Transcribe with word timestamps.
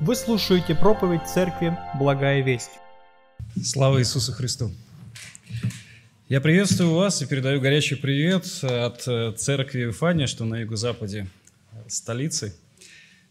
Вы 0.00 0.14
слушаете 0.14 0.76
проповедь 0.76 1.26
церкви 1.26 1.76
«Благая 1.98 2.40
весть». 2.40 2.70
Слава 3.60 3.98
Иисусу 3.98 4.32
Христу! 4.32 4.70
Я 6.28 6.40
приветствую 6.40 6.94
вас 6.94 7.20
и 7.20 7.26
передаю 7.26 7.60
горячий 7.60 7.96
привет 7.96 8.46
от 8.62 9.08
э, 9.08 9.32
церкви 9.32 9.86
Вифания, 9.86 10.28
что 10.28 10.44
на 10.44 10.60
юго-западе 10.60 11.26
столицы. 11.88 12.54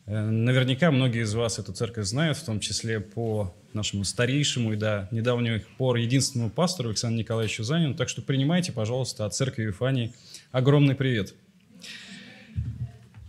Э, 0.08 0.30
наверняка 0.30 0.92
многие 0.92 1.24
из 1.24 1.34
вас 1.34 1.58
эту 1.58 1.72
церковь 1.72 2.06
знают, 2.06 2.38
в 2.38 2.44
том 2.44 2.60
числе 2.60 3.00
по 3.00 3.56
нашему 3.72 4.04
старейшему 4.04 4.74
и 4.74 4.76
до 4.76 5.08
недавних 5.12 5.66
пор 5.78 5.96
единственному 5.96 6.50
пастору 6.50 6.90
Александру 6.90 7.20
Николаевичу 7.20 7.64
Занину. 7.64 7.94
Так 7.94 8.10
что 8.10 8.22
принимайте, 8.22 8.74
пожалуйста, 8.74 9.26
от 9.26 9.34
церкви 9.34 9.64
Вифании 9.64 10.14
огромный 10.52 10.96
привет. 10.96 11.34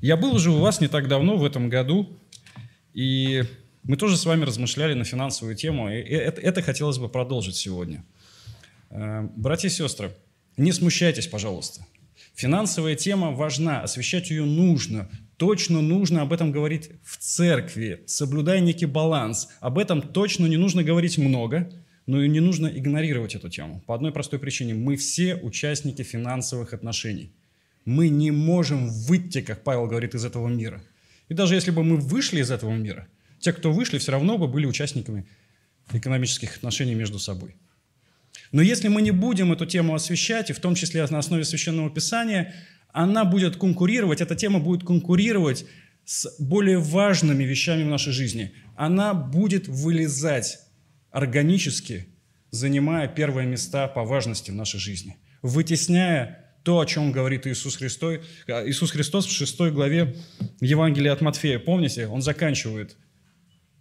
Я 0.01 0.17
был 0.17 0.35
уже 0.35 0.51
у 0.51 0.59
вас 0.59 0.81
не 0.81 0.89
так 0.89 1.07
давно, 1.07 1.37
в 1.37 1.45
этом 1.45 1.69
году, 1.69 2.09
и 2.99 3.45
мы 3.85 3.97
тоже 3.97 4.17
с 4.17 4.27
вами 4.27 4.43
размышляли 4.43 4.95
на 4.95 5.05
финансовую 5.05 5.55
тему, 5.55 5.89
и 5.89 6.01
это, 6.01 6.41
это 6.41 6.63
хотелось 6.63 6.99
бы 6.99 7.09
продолжить 7.09 7.55
сегодня. 7.55 8.05
Э, 8.91 9.29
братья 9.37 9.69
и 9.69 9.71
сестры, 9.71 10.11
не 10.57 10.73
смущайтесь, 10.73 11.29
пожалуйста. 11.29 11.87
Финансовая 12.35 12.97
тема 12.97 13.31
важна, 13.31 13.83
освещать 13.83 14.31
ее 14.31 14.45
нужно, 14.45 15.09
точно 15.37 15.81
нужно 15.81 16.23
об 16.23 16.33
этом 16.33 16.51
говорить 16.51 16.91
в 17.05 17.19
церкви, 17.19 18.03
соблюдая 18.07 18.59
некий 18.59 18.87
баланс. 18.87 19.49
Об 19.61 19.79
этом 19.79 20.03
точно 20.03 20.47
не 20.47 20.57
нужно 20.57 20.83
говорить 20.83 21.19
много, 21.19 21.71
но 22.07 22.21
и 22.21 22.29
не 22.29 22.41
нужно 22.41 22.67
игнорировать 22.67 23.37
эту 23.37 23.49
тему. 23.49 23.81
По 23.87 23.95
одной 23.95 24.11
простой 24.11 24.41
причине. 24.41 24.75
Мы 24.75 24.97
все 24.97 25.37
участники 25.37 26.03
финансовых 26.03 26.75
отношений. 26.75 27.31
Мы 27.85 28.09
не 28.09 28.33
можем 28.33 28.89
выйти, 28.89 29.41
как 29.41 29.63
Павел 29.63 29.87
говорит, 29.87 30.17
из 30.17 30.25
этого 30.25 30.49
мира. 30.49 30.83
И 31.29 31.35
даже 31.35 31.55
если 31.55 31.71
бы 31.71 31.85
мы 31.85 31.97
вышли 31.97 32.41
из 32.41 32.51
этого 32.51 32.75
мира, 32.75 33.09
те, 33.39 33.53
кто 33.53 33.73
вышли, 33.73 33.99
все 33.99 34.13
равно 34.13 34.39
бы 34.39 34.49
были 34.49 34.67
участниками 34.67 35.29
экономических 35.93 36.57
отношений 36.57 36.95
между 36.95 37.19
собой. 37.19 37.57
Но 38.53 38.63
если 38.63 38.89
мы 38.89 39.03
не 39.03 39.11
будем 39.11 39.53
эту 39.53 39.67
тему 39.67 39.95
освещать, 39.95 40.51
и 40.51 40.53
в 40.53 40.61
том 40.61 40.75
числе 40.75 41.07
на 41.07 41.19
основе 41.19 41.45
Священного 41.45 41.91
Писания, 41.91 42.55
она 42.93 43.25
будет 43.25 43.57
конкурировать, 43.57 44.21
эта 44.21 44.35
тема 44.35 44.59
будет 44.59 44.87
конкурировать 44.87 45.67
с 46.05 46.35
более 46.39 46.79
важными 46.79 47.45
вещами 47.45 47.85
в 47.85 47.89
нашей 47.89 48.13
жизни. 48.13 48.55
Она 48.77 49.13
будет 49.13 49.69
вылезать 49.69 50.59
органически, 51.11 52.09
занимая 52.51 53.09
первые 53.09 53.47
места 53.47 53.89
по 53.89 54.05
важности 54.05 54.51
в 54.51 54.55
нашей 54.55 54.81
жизни, 54.81 55.19
вытесняя 55.43 56.48
то, 56.69 56.81
о 56.81 56.85
чем 56.85 57.13
говорит 57.13 57.47
Иисус 57.47 57.77
Христос, 57.77 58.19
Иисус 58.47 58.91
Христос 58.91 59.25
в 59.25 59.31
6 59.31 59.59
главе 59.73 60.15
Евангелия 60.61 61.15
от 61.15 61.23
Матфея. 61.23 61.59
Помните, 61.59 62.07
он 62.07 62.21
заканчивает 62.21 62.99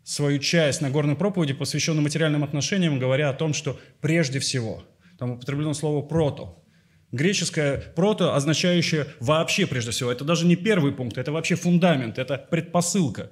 свою 0.05 0.39
часть 0.39 0.79
Нагорной 0.79 1.17
проповеди, 1.17 1.53
посвященную 1.53 2.01
материальным 2.01 2.45
отношениям, 2.45 2.97
говоря 2.97 3.29
о 3.29 3.33
том, 3.33 3.53
что 3.53 3.77
прежде 3.99 4.39
всего, 4.39 4.85
там 5.19 5.31
употреблено 5.31 5.73
слово 5.73 6.01
«прото», 6.01 6.63
Греческое 7.11 7.77
«прото», 7.93 8.33
означающее 8.33 9.07
вообще 9.19 9.67
прежде 9.67 9.91
всего. 9.91 10.09
Это 10.09 10.23
даже 10.23 10.45
не 10.45 10.55
первый 10.55 10.93
пункт, 10.93 11.17
это 11.17 11.33
вообще 11.33 11.55
фундамент, 11.55 12.17
это 12.17 12.37
предпосылка. 12.37 13.31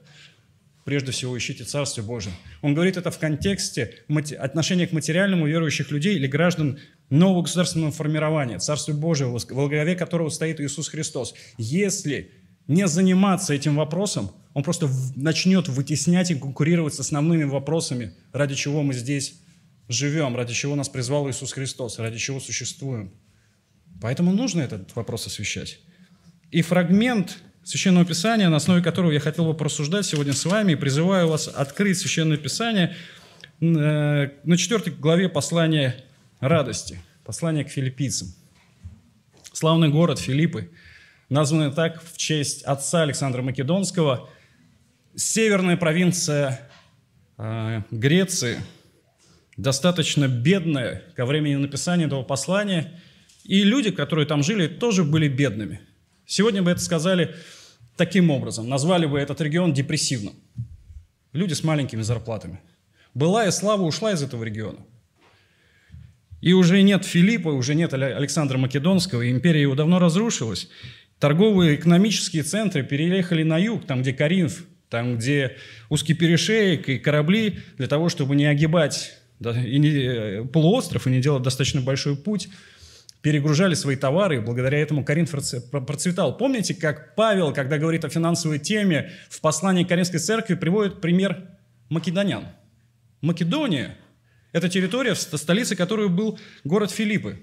Прежде 0.84 1.14
всего 1.14 1.38
ищите 1.38 1.64
Царствие 1.64 2.06
Божие. 2.06 2.36
Он 2.62 2.74
говорит 2.74 2.98
это 2.98 3.10
в 3.10 3.18
контексте 3.18 4.04
отношения 4.38 4.86
к 4.86 4.92
материальному 4.92 5.48
верующих 5.48 5.92
людей 5.92 6.16
или 6.16 6.28
граждан 6.28 6.78
нового 7.10 7.44
государственного 7.44 7.92
формирования, 7.92 8.60
Царствие 8.60 8.98
Божие, 8.98 9.30
в 9.30 9.46
главе 9.46 9.96
которого 9.96 10.30
стоит 10.30 10.60
Иисус 10.60 10.88
Христос. 10.88 11.34
Если 11.58 12.32
не 12.68 12.88
заниматься 12.88 13.54
этим 13.54 13.76
вопросом, 13.76 14.32
он 14.54 14.64
просто 14.64 14.90
начнет 15.16 15.68
вытеснять 15.68 16.32
и 16.32 16.36
конкурировать 16.36 16.96
с 16.96 17.00
основными 17.00 17.44
вопросами, 17.44 18.14
ради 18.32 18.56
чего 18.56 18.82
мы 18.82 18.94
здесь 18.94 19.42
живем, 19.88 20.36
ради 20.36 20.54
чего 20.54 20.76
нас 20.76 20.90
призвал 20.90 21.30
Иисус 21.30 21.54
Христос, 21.54 22.00
ради 22.00 22.18
чего 22.18 22.40
существуем. 22.40 23.14
Поэтому 24.02 24.34
нужно 24.34 24.62
этот 24.62 24.96
вопрос 24.96 25.28
освещать. 25.28 25.80
И 26.52 26.62
фрагмент 26.62 27.38
Священного 27.64 28.06
Писания, 28.06 28.50
на 28.50 28.58
основе 28.58 28.82
которого 28.82 29.12
я 29.12 29.20
хотел 29.20 29.46
бы 29.46 29.54
порассуждать 29.56 30.06
сегодня 30.06 30.34
с 30.34 30.46
вами, 30.46 30.74
и 30.74 30.76
призываю 30.76 31.28
вас 31.28 31.48
открыть 31.48 31.98
Священное 31.98 32.38
Писание 32.38 32.96
э, 33.60 34.30
на 34.44 34.58
4 34.58 34.92
главе 34.98 35.30
послания 35.30 36.05
радости, 36.48 37.00
послание 37.24 37.64
к 37.64 37.70
филиппийцам. 37.70 38.30
Славный 39.52 39.90
город 39.90 40.20
Филиппы, 40.20 40.70
названный 41.30 41.72
так 41.72 42.04
в 42.04 42.18
честь 42.18 42.64
отца 42.64 43.02
Александра 43.02 43.42
Македонского, 43.42 44.30
северная 45.16 45.78
провинция 45.78 46.70
э, 47.38 47.82
Греции, 47.90 48.60
достаточно 49.58 50.28
бедная 50.28 51.04
ко 51.16 51.26
времени 51.26 51.56
написания 51.56 52.06
этого 52.06 52.24
послания, 52.24 53.00
и 53.44 53.64
люди, 53.64 53.92
которые 53.92 54.26
там 54.26 54.44
жили, 54.44 54.68
тоже 54.68 55.04
были 55.04 55.28
бедными. 55.28 55.82
Сегодня 56.26 56.62
бы 56.62 56.72
это 56.72 56.82
сказали 56.82 57.36
таким 57.96 58.30
образом, 58.30 58.68
назвали 58.68 59.06
бы 59.06 59.20
этот 59.20 59.40
регион 59.42 59.74
депрессивным. 59.74 60.34
Люди 61.32 61.54
с 61.54 61.64
маленькими 61.64 62.02
зарплатами. 62.02 62.60
Была 63.14 63.46
и 63.46 63.52
слава 63.52 63.84
ушла 63.84 64.12
из 64.12 64.22
этого 64.22 64.44
региона– 64.44 64.80
и 66.42 66.54
уже 66.54 66.82
нет 66.82 67.06
Филиппа, 67.06 67.50
уже 67.50 67.76
нет 67.76 67.94
Александра 67.94 68.58
Македонского, 68.58 69.30
империя 69.30 69.62
его 69.62 69.76
давно 69.76 70.00
разрушилась. 70.00 70.70
Торговые 71.20 71.76
экономические 71.76 72.44
центры 72.44 72.84
переехали 72.84 73.44
на 73.44 73.58
юг, 73.58 73.86
там, 73.86 74.02
где 74.02 74.14
Каринф, 74.14 74.64
там, 74.90 75.18
где 75.18 75.58
узкий 75.90 76.14
перешеек 76.14 76.90
и 76.90 77.00
корабли, 77.00 77.60
для 77.78 77.88
того, 77.88 78.10
чтобы 78.10 78.36
не 78.36 78.46
огибать 78.46 79.14
и 79.40 79.80
не, 79.80 79.90
э, 79.90 80.46
полуостров 80.46 81.08
и 81.08 81.10
не 81.10 81.22
делать 81.22 81.44
достаточно 81.44 81.82
большой 81.82 82.16
путь, 82.16 82.50
перегружали 83.22 83.74
свои 83.74 83.96
товары, 83.96 84.38
и 84.38 84.40
благодаря 84.40 84.78
этому 84.78 85.04
Коринф 85.04 85.32
процветал. 85.72 86.38
Помните, 86.38 86.76
как 86.76 87.16
Павел, 87.16 87.54
когда 87.54 87.80
говорит 87.80 88.06
о 88.06 88.10
финансовой 88.10 88.60
теме, 88.60 89.12
в 89.30 89.42
послании 89.42 89.84
Коринфской 89.84 90.20
церкви 90.20 90.54
приводит 90.54 91.02
пример 91.02 91.44
македонян. 91.90 92.46
Македония 93.22 93.98
это 94.56 94.70
территория, 94.70 95.16
столицей 95.16 95.76
которой 95.76 96.08
был 96.08 96.40
город 96.64 96.90
Филиппы. 96.90 97.42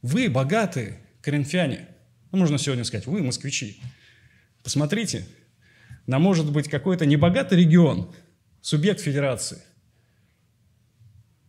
Вы 0.00 0.30
богатые 0.30 1.00
коринфяне. 1.20 1.88
Ну, 2.30 2.38
можно 2.38 2.58
сегодня 2.58 2.84
сказать, 2.84 3.06
вы 3.06 3.24
москвичи. 3.24 3.82
Посмотрите, 4.62 5.26
на 6.06 6.20
может 6.20 6.52
быть 6.52 6.68
какой-то 6.68 7.06
небогатый 7.06 7.58
регион, 7.58 8.14
субъект 8.60 9.00
федерации. 9.00 9.60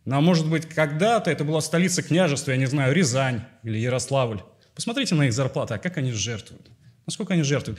На 0.04 0.20
может 0.20 0.50
быть 0.50 0.66
когда-то 0.66 1.30
это 1.30 1.44
была 1.44 1.60
столица 1.60 2.02
княжества, 2.02 2.50
я 2.50 2.56
не 2.56 2.66
знаю, 2.66 2.92
Рязань 2.92 3.44
или 3.62 3.78
Ярославль. 3.78 4.42
Посмотрите 4.74 5.14
на 5.14 5.26
их 5.26 5.32
зарплаты, 5.32 5.74
а 5.74 5.78
как 5.78 5.98
они 5.98 6.10
жертвуют. 6.10 6.68
Насколько 7.06 7.34
они 7.34 7.44
жертвуют. 7.44 7.78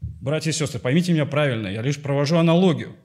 Братья 0.00 0.48
и 0.48 0.54
сестры, 0.54 0.80
поймите 0.80 1.12
меня 1.12 1.26
правильно, 1.26 1.68
я 1.68 1.82
лишь 1.82 2.00
провожу 2.00 2.38
аналогию. 2.38 2.96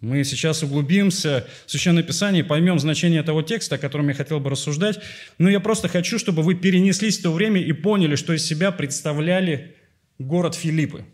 Мы 0.00 0.24
сейчас 0.24 0.62
углубимся 0.62 1.46
в 1.66 1.70
Священное 1.70 2.02
Писание 2.02 2.42
поймем 2.42 2.78
значение 2.78 3.22
того 3.22 3.42
текста, 3.42 3.74
о 3.74 3.78
котором 3.78 4.08
я 4.08 4.14
хотел 4.14 4.40
бы 4.40 4.48
рассуждать. 4.48 4.98
Но 5.36 5.50
я 5.50 5.60
просто 5.60 5.88
хочу, 5.88 6.18
чтобы 6.18 6.42
вы 6.42 6.54
перенеслись 6.54 7.18
в 7.18 7.22
то 7.22 7.32
время 7.32 7.60
и 7.60 7.72
поняли, 7.72 8.16
что 8.16 8.32
из 8.32 8.46
себя 8.46 8.72
представляли 8.72 9.76
город 10.18 10.54
Филиппы. 10.54 11.04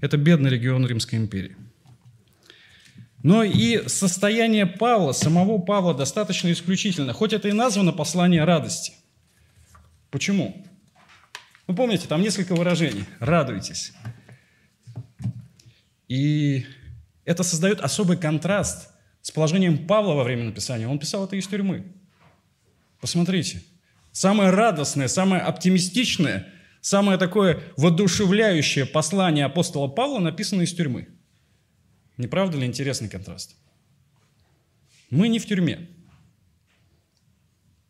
Это 0.00 0.16
бедный 0.16 0.50
регион 0.50 0.86
Римской 0.86 1.18
империи. 1.18 1.56
Но 3.22 3.42
и 3.42 3.88
состояние 3.88 4.66
Павла, 4.66 5.12
самого 5.12 5.58
Павла, 5.58 5.94
достаточно 5.94 6.50
исключительно, 6.52 7.12
хоть 7.12 7.32
это 7.32 7.48
и 7.48 7.52
названо 7.52 7.92
послание 7.92 8.44
радости. 8.44 8.92
Почему? 10.10 10.64
Вы 11.66 11.74
помните, 11.74 12.06
там 12.08 12.22
несколько 12.22 12.54
выражений. 12.54 13.04
Радуйтесь, 13.18 13.92
и 16.08 16.66
это 17.24 17.42
создает 17.42 17.80
особый 17.80 18.16
контраст 18.16 18.88
с 19.20 19.30
положением 19.30 19.86
Павла 19.86 20.14
во 20.14 20.24
время 20.24 20.44
написания. 20.44 20.88
Он 20.88 20.98
писал 20.98 21.26
это 21.26 21.36
из 21.36 21.46
тюрьмы. 21.46 21.92
Посмотрите. 23.00 23.62
Самое 24.12 24.50
радостное, 24.50 25.06
самое 25.06 25.42
оптимистичное, 25.42 26.52
самое 26.80 27.18
такое 27.18 27.62
воодушевляющее 27.76 28.86
послание 28.86 29.44
апостола 29.44 29.88
Павла 29.88 30.18
написано 30.18 30.62
из 30.62 30.72
тюрьмы. 30.72 31.08
Не 32.16 32.26
правда 32.26 32.58
ли 32.58 32.66
интересный 32.66 33.08
контраст? 33.08 33.54
Мы 35.10 35.28
не 35.28 35.38
в 35.38 35.46
тюрьме. 35.46 35.88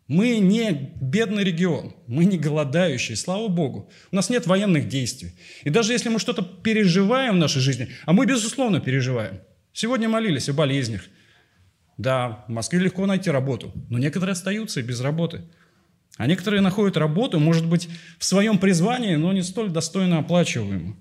Мы 0.08 0.38
не 0.38 0.94
бедный 1.02 1.44
регион, 1.44 1.94
мы 2.06 2.24
не 2.24 2.38
голодающие, 2.38 3.14
слава 3.14 3.48
Богу. 3.48 3.90
У 4.10 4.16
нас 4.16 4.30
нет 4.30 4.46
военных 4.46 4.88
действий. 4.88 5.34
И 5.64 5.70
даже 5.70 5.92
если 5.92 6.08
мы 6.08 6.18
что-то 6.18 6.42
переживаем 6.42 7.34
в 7.34 7.38
нашей 7.38 7.60
жизни, 7.60 7.90
а 8.06 8.14
мы, 8.14 8.24
безусловно, 8.24 8.80
переживаем. 8.80 9.40
Сегодня 9.74 10.08
молились 10.08 10.48
о 10.48 10.54
болезнях. 10.54 11.02
Да, 11.98 12.46
в 12.48 12.52
Москве 12.52 12.78
легко 12.78 13.04
найти 13.04 13.30
работу, 13.30 13.70
но 13.90 13.98
некоторые 13.98 14.32
остаются 14.32 14.80
и 14.80 14.82
без 14.82 15.02
работы. 15.02 15.42
А 16.16 16.26
некоторые 16.26 16.62
находят 16.62 16.96
работу, 16.96 17.38
может 17.38 17.66
быть, 17.66 17.90
в 18.18 18.24
своем 18.24 18.58
призвании, 18.58 19.14
но 19.16 19.34
не 19.34 19.42
столь 19.42 19.70
достойно 19.70 20.18
оплачиваемую. 20.18 20.96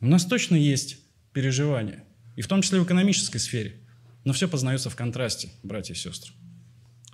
У 0.00 0.06
нас 0.06 0.26
точно 0.26 0.56
есть 0.56 0.98
переживания, 1.32 2.02
и 2.34 2.42
в 2.42 2.48
том 2.48 2.62
числе 2.62 2.80
в 2.80 2.84
экономической 2.84 3.38
сфере. 3.38 3.76
Но 4.24 4.32
все 4.32 4.48
познается 4.48 4.90
в 4.90 4.96
контрасте, 4.96 5.50
братья 5.62 5.94
и 5.94 5.96
сестры. 5.96 6.32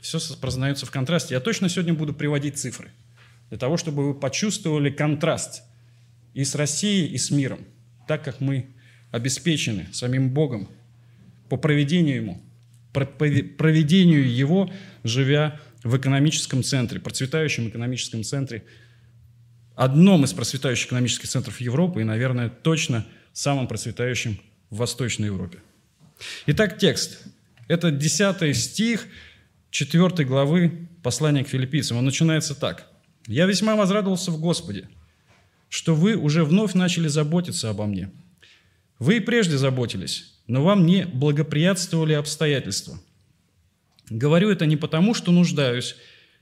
Все 0.01 0.19
познается 0.41 0.87
в 0.87 0.91
контрасте. 0.91 1.35
Я 1.35 1.41
точно 1.41 1.69
сегодня 1.69 1.95
буду 1.95 2.15
приводить 2.15 2.59
цифры, 2.59 2.91
для 3.49 3.59
того, 3.59 3.77
чтобы 3.77 4.07
вы 4.07 4.15
почувствовали 4.15 4.91
контраст 4.91 5.63
и 6.35 6.45
с 6.45 6.55
Россией, 6.55 7.09
и 7.09 7.19
с 7.19 7.31
миром, 7.31 7.61
так 8.07 8.23
как 8.25 8.41
мы 8.41 8.71
обеспечены 9.11 9.89
самим 9.93 10.31
Богом 10.31 10.69
по 11.49 11.57
проведению 11.57 12.17
Ему, 12.17 12.43
проведению 12.93 14.31
Его, 14.31 14.71
живя 15.05 15.61
в 15.83 15.97
экономическом 15.97 16.63
центре, 16.63 17.01
процветающем 17.01 17.69
экономическом 17.69 18.23
центре, 18.23 18.65
одном 19.75 20.25
из 20.25 20.33
процветающих 20.33 20.89
экономических 20.89 21.29
центров 21.29 21.61
Европы 21.61 22.01
и, 22.01 22.05
наверное, 22.05 22.49
точно 22.49 23.07
самым 23.33 23.69
процветающим 23.69 24.41
в 24.71 24.79
Восточной 24.79 25.27
Европе. 25.27 25.59
Итак, 26.47 26.79
текст. 26.79 27.21
Это 27.69 27.91
10 27.91 28.57
стих 28.57 29.07
4 29.79 30.25
главы 30.25 30.89
послания 31.05 31.45
к 31.45 31.49
филиппийцам. 31.49 31.99
Он 31.99 32.05
начинается 32.05 32.57
так. 32.57 32.91
«Я 33.29 33.47
весьма 33.47 33.77
возрадовался 33.77 34.33
в 34.33 34.41
Господе, 34.41 34.89
что 35.69 35.95
вы 35.95 36.17
уже 36.17 36.43
вновь 36.43 36.75
начали 36.75 37.07
заботиться 37.07 37.71
обо 37.71 37.87
мне. 37.87 38.11
Вы 38.99 39.19
и 39.19 39.21
прежде 39.21 39.57
заботились, 39.57 40.35
но 40.49 40.65
вам 40.65 40.85
не 40.85 41.07
благоприятствовали 41.07 42.15
обстоятельства. 42.15 43.01
Говорю 44.11 44.51
это 44.51 44.67
не 44.67 44.77
потому, 44.77 45.15
что 45.15 45.31
нуждаюсь, 45.31 45.95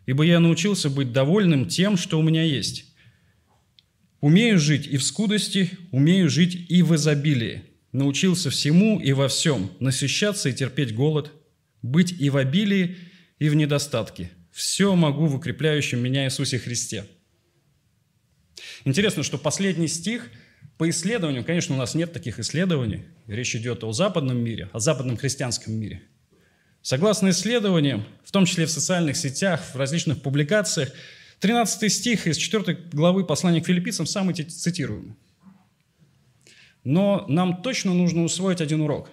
ибо 0.06 0.24
я 0.24 0.40
научился 0.40 0.88
быть 0.88 1.12
довольным 1.12 1.68
тем, 1.68 1.98
что 1.98 2.18
у 2.18 2.22
меня 2.22 2.42
есть. 2.42 2.86
Умею 4.22 4.58
жить 4.58 4.86
и 4.86 4.96
в 4.96 5.04
скудости, 5.04 5.72
умею 5.90 6.30
жить 6.30 6.70
и 6.70 6.82
в 6.82 6.94
изобилии. 6.94 7.64
Научился 7.92 8.48
всему 8.48 8.98
и 8.98 9.12
во 9.12 9.28
всем, 9.28 9.70
насыщаться 9.78 10.48
и 10.48 10.54
терпеть 10.54 10.94
голод, 10.94 11.32
быть 11.82 12.18
и 12.18 12.30
в 12.30 12.38
обилии, 12.38 12.96
и 13.38 13.48
в 13.48 13.54
недостатке. 13.54 14.30
Все 14.52 14.94
могу 14.94 15.26
в 15.26 15.34
укрепляющем 15.36 16.00
меня 16.00 16.24
Иисусе 16.24 16.58
Христе. 16.58 17.06
Интересно, 18.84 19.22
что 19.22 19.38
последний 19.38 19.88
стих– 19.88 20.30
по 20.78 20.90
исследованию, 20.90 21.42
конечно, 21.44 21.74
у 21.74 21.78
нас 21.78 21.94
нет 21.94 22.12
таких 22.12 22.38
исследований. 22.38 23.04
Речь 23.26 23.56
идет 23.56 23.82
о 23.82 23.92
западном 23.92 24.36
мире, 24.36 24.68
о 24.72 24.78
западном 24.78 25.16
христианском 25.16 25.72
мире. 25.72 26.02
Согласно 26.82 27.30
исследованиям, 27.30 28.04
в 28.24 28.30
том 28.30 28.44
числе 28.44 28.66
в 28.66 28.70
социальных 28.70 29.16
сетях, 29.16 29.62
в 29.72 29.76
различных 29.76 30.20
публикациях, 30.20 30.92
13 31.40 31.92
стих 31.92 32.26
из 32.26 32.36
4 32.36 32.74
главы 32.92 33.24
послания 33.24 33.62
к 33.62 33.66
филиппийцам 33.66 34.06
самый 34.06 34.34
цитируемый. 34.34 35.16
Но 36.84 37.24
нам 37.28 37.62
точно 37.62 37.94
нужно 37.94 38.22
усвоить 38.22 38.60
один 38.60 38.82
урок. 38.82 39.10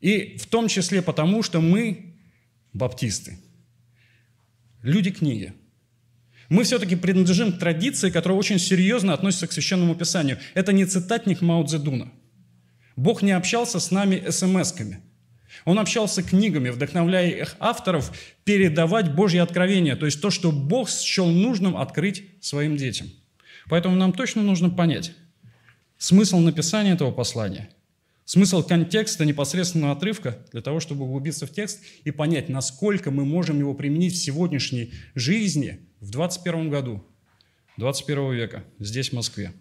И 0.00 0.38
в 0.38 0.46
том 0.46 0.68
числе 0.68 1.02
потому, 1.02 1.42
что 1.42 1.60
мы 1.60 2.05
баптисты, 2.76 3.38
люди 4.82 5.10
книги– 5.10 5.52
мы 6.48 6.62
все-таки 6.62 6.96
принадлежим 6.96 7.52
к 7.52 7.58
традиции, 7.58 8.10
которая 8.10 8.38
очень 8.38 8.58
серьезно 8.58 9.12
относится 9.12 9.46
к 9.46 9.52
Священному 9.52 9.94
Писанию. 9.94 10.38
Это 10.54 10.72
не 10.72 10.84
цитатник 10.84 11.40
Мао 11.40 11.64
Цзэдуна. 11.64 12.12
Бог 12.94 13.22
не 13.22 13.32
общался 13.32 13.80
с 13.80 13.90
нами 13.90 14.22
смс-ками. 14.30 15.00
Он 15.64 15.78
общался 15.78 16.22
книгами, 16.22 16.70
вдохновляя 16.70 17.28
их 17.28 17.56
авторов 17.58 18.12
передавать 18.44 19.14
Божье 19.14 19.42
откровение, 19.42 19.96
то 19.96 20.06
есть 20.06 20.20
то, 20.20 20.30
что 20.30 20.52
Бог 20.52 20.88
счел 20.88 21.26
нужным 21.26 21.76
открыть 21.76 22.24
своим 22.40 22.76
детям. 22.76 23.08
Поэтому 23.68 23.96
нам 23.96 24.12
точно 24.12 24.42
нужно 24.42 24.70
понять 24.70 25.12
смысл 25.98 26.38
написания 26.38 26.92
этого 26.92 27.10
послания, 27.10 27.70
смысл 28.26 28.62
контекста 28.62 29.24
непосредственного 29.24 29.92
отрывка 29.92 30.44
для 30.52 30.60
того, 30.60 30.80
чтобы 30.80 31.04
углубиться 31.04 31.46
в 31.46 31.50
текст 31.50 31.80
и 32.04 32.10
понять, 32.10 32.50
насколько 32.50 33.10
мы 33.10 33.24
можем 33.24 33.58
его 33.58 33.72
применить 33.72 34.12
в 34.12 34.22
сегодняшней 34.22 34.92
жизни– 35.14 35.80
в 36.00 36.10
21 36.10 36.70
году, 36.70 37.04
21 37.78 38.32
века, 38.32 38.64
здесь, 38.78 39.10
в 39.10 39.12
Москве. 39.14 39.52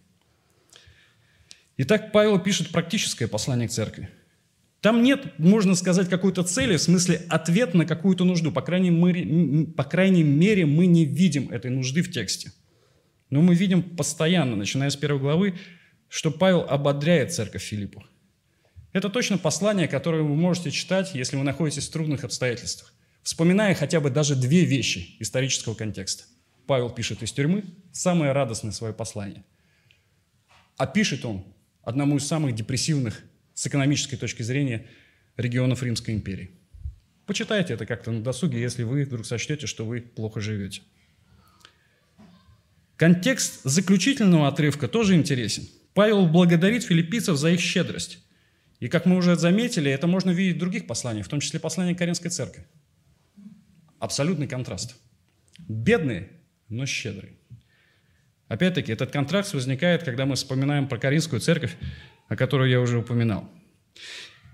Итак, 1.78 2.12
Павел 2.12 2.40
пишет 2.40 2.70
практическое 2.70 3.28
послание 3.28 3.68
к 3.68 3.72
церкви. 3.72 4.10
Там 4.82 5.02
нет, 5.02 5.40
можно 5.40 5.76
сказать, 5.76 6.10
какой-то 6.10 6.44
цели, 6.44 6.78
в 6.78 6.82
смысле 6.82 7.24
ответ 7.30 7.74
на 7.74 7.86
какую-то 7.86 8.24
нужду. 8.24 8.52
По 8.52 8.62
крайней, 8.62 8.92
мере, 8.92 9.66
по 9.76 9.84
крайней 9.84 10.24
мере, 10.24 10.66
мы 10.66 10.86
не 10.86 11.06
видим 11.06 11.50
этой 11.50 11.72
нужды 11.72 12.04
в 12.04 12.12
тексте. 12.12 12.52
Но 13.32 13.42
мы 13.42 13.56
видим 13.56 13.82
постоянно, 13.82 14.56
начиная 14.56 14.92
с 14.92 14.96
первой 14.96 15.20
главы, 15.20 15.56
что 16.08 16.30
Павел 16.30 16.62
ободряет 16.62 17.34
церковь 17.34 17.64
Филиппу. 17.64 18.06
Это 18.96 19.10
точно 19.10 19.38
послание, 19.38 19.88
которое 19.88 20.24
вы 20.24 20.36
можете 20.36 20.72
читать, 20.72 21.14
если 21.14 21.36
вы 21.36 21.44
находитесь 21.44 21.88
в 21.88 21.92
трудных 21.92 22.24
обстоятельствах 22.24 22.96
вспоминая 23.26 23.74
хотя 23.74 24.00
бы 24.00 24.12
даже 24.12 24.36
две 24.36 24.64
вещи 24.64 25.18
исторического 25.20 25.74
контекста. 25.74 26.24
Павел 26.68 26.92
пишет 26.92 27.24
из 27.24 27.34
тюрьмы 27.34 27.66
самое 27.92 28.32
радостное 28.32 28.72
свое 28.72 28.94
послание. 28.94 29.44
А 30.78 30.86
пишет 30.86 31.26
он 31.26 31.44
одному 31.82 32.18
из 32.18 32.28
самых 32.28 32.54
депрессивных 32.54 33.24
с 33.56 33.66
экономической 33.66 34.16
точки 34.16 34.44
зрения 34.44 34.86
регионов 35.38 35.82
Римской 35.82 36.14
империи. 36.14 36.52
Почитайте 37.26 37.74
это 37.74 37.88
как-то 37.88 38.12
на 38.12 38.22
досуге, 38.22 38.62
если 38.62 38.84
вы 38.84 39.04
вдруг 39.04 39.26
сочтете, 39.26 39.66
что 39.66 39.86
вы 39.86 40.02
плохо 40.02 40.40
живете. 40.40 40.84
Контекст 42.96 43.62
заключительного 43.64 44.48
отрывка 44.48 44.88
тоже 44.88 45.16
интересен. 45.16 45.68
Павел 45.96 46.28
благодарит 46.28 46.84
филиппийцев 46.84 47.38
за 47.38 47.50
их 47.50 47.60
щедрость. 47.60 48.20
И, 48.86 48.88
как 48.88 49.08
мы 49.08 49.18
уже 49.18 49.36
заметили, 49.36 49.90
это 49.90 50.06
можно 50.06 50.30
видеть 50.30 50.58
в 50.58 50.60
других 50.60 50.86
посланиях, 50.86 51.26
в 51.26 51.30
том 51.30 51.40
числе 51.40 51.60
послании 51.60 51.96
Каренской 51.96 52.30
церкви. 52.30 52.68
Абсолютный 53.98 54.48
контраст. 54.48 54.96
Бедный, 55.68 56.28
но 56.70 56.86
щедрый. 56.86 57.40
Опять-таки, 58.48 58.92
этот 58.92 59.10
контраст 59.10 59.56
возникает, 59.56 60.04
когда 60.04 60.28
мы 60.28 60.36
вспоминаем 60.36 60.88
про 60.88 61.00
Каринскую 61.00 61.40
церковь, 61.40 61.76
о 62.28 62.36
которой 62.36 62.70
я 62.70 62.80
уже 62.80 63.00
упоминал. 63.00 63.50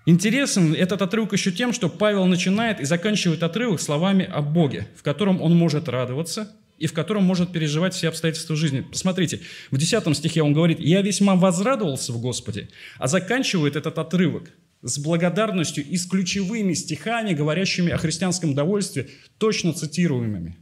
Интересен 0.06 0.74
этот 0.76 1.02
отрывок 1.02 1.34
еще 1.34 1.52
тем, 1.52 1.74
что 1.74 1.90
Павел 1.90 2.26
начинает 2.26 2.80
и 2.80 2.86
заканчивает 2.86 3.44
отрывок 3.44 3.82
словами 3.82 4.24
о 4.24 4.42
Боге, 4.42 4.88
в 4.96 5.04
котором 5.04 5.42
он 5.42 5.58
может 5.58 5.90
радоваться 5.90 6.56
и 6.82 6.88
в 6.88 6.94
котором 6.94 7.24
может 7.24 7.52
переживать 7.52 7.94
все 7.94 8.10
обстоятельства 8.10 8.56
жизни. 8.56 8.82
Посмотрите, 8.82 9.42
в 9.70 9.78
10 9.78 10.18
стихе 10.18 10.42
он 10.42 10.54
говорит, 10.54 10.80
«Я 10.80 11.02
весьма 11.02 11.36
возрадовался 11.36 12.12
в 12.12 12.20
Господе», 12.20 12.70
а 12.98 13.08
заканчивает 13.08 13.76
этот 13.76 14.00
отрывок 14.00 14.50
с 14.82 14.98
благодарностью 14.98 15.86
и 15.86 15.96
с 15.96 16.08
ключевыми 16.08 16.74
стихами, 16.74 17.34
говорящими 17.34 17.92
о 17.92 17.98
христианском 17.98 18.56
довольстве, 18.56 19.10
точно 19.38 19.74
цитируемыми 19.74 20.58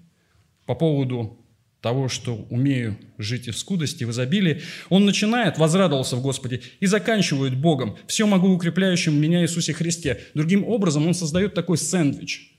по 0.65 0.75
поводу 0.75 1.39
того, 1.79 2.09
что 2.09 2.35
умею 2.49 2.97
жить 3.17 3.47
и 3.47 3.51
в 3.51 3.57
скудости, 3.57 4.03
и 4.03 4.05
в 4.05 4.11
изобилии, 4.11 4.61
он 4.89 5.05
начинает 5.05 5.57
«возрадовался 5.57 6.17
в 6.17 6.21
Господе» 6.21 6.61
и 6.81 6.85
заканчивает 6.85 7.55
Богом 7.55 7.97
«все 8.07 8.27
могу 8.27 8.49
укрепляющим 8.49 9.15
меня 9.15 9.41
Иисусе 9.41 9.71
Христе». 9.71 10.19
Другим 10.33 10.65
образом, 10.65 11.07
он 11.07 11.13
создает 11.13 11.53
такой 11.53 11.77
сэндвич. 11.77 12.58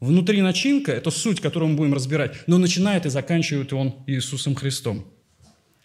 Внутри 0.00 0.40
начинка– 0.40 0.92
это 0.94 1.10
суть, 1.10 1.40
которую 1.40 1.72
мы 1.72 1.76
будем 1.76 1.92
разбирать, 1.92 2.48
но 2.48 2.56
начинает 2.56 3.04
и 3.04 3.10
заканчивает 3.10 3.74
он 3.74 4.02
Иисусом 4.06 4.54
Христом. 4.54 5.06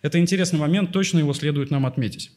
Это 0.01 0.19
интересный 0.19 0.57
момент, 0.57 0.93
точно 0.93 1.19
его 1.19 1.33
следует 1.33 1.69
нам 1.69 1.85
отметить. 1.85 2.31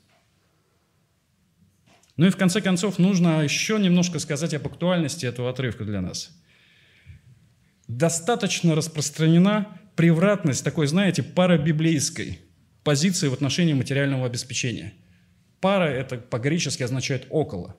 Ну 2.16 2.26
и 2.26 2.30
в 2.30 2.36
конце 2.36 2.60
концов 2.60 2.98
нужно 2.98 3.44
еще 3.44 3.78
немножко 3.78 4.18
сказать 4.18 4.54
об 4.54 4.66
актуальности 4.66 5.24
этого 5.24 5.50
отрывка 5.50 5.84
для 5.84 6.00
нас. 6.00 6.36
Достаточно 7.86 8.74
распространена 8.74 9.80
превратность 9.94 10.64
такой, 10.64 10.88
знаете, 10.88 11.22
парабиблейской 11.22 12.40
позиции 12.82 13.28
в 13.28 13.34
отношении 13.34 13.72
материального 13.72 14.26
обеспечения. 14.26 14.94
Пара– 15.60 15.84
это 15.88 16.16
по-гречески 16.16 16.82
означает 16.82 17.26
«около». 17.30 17.76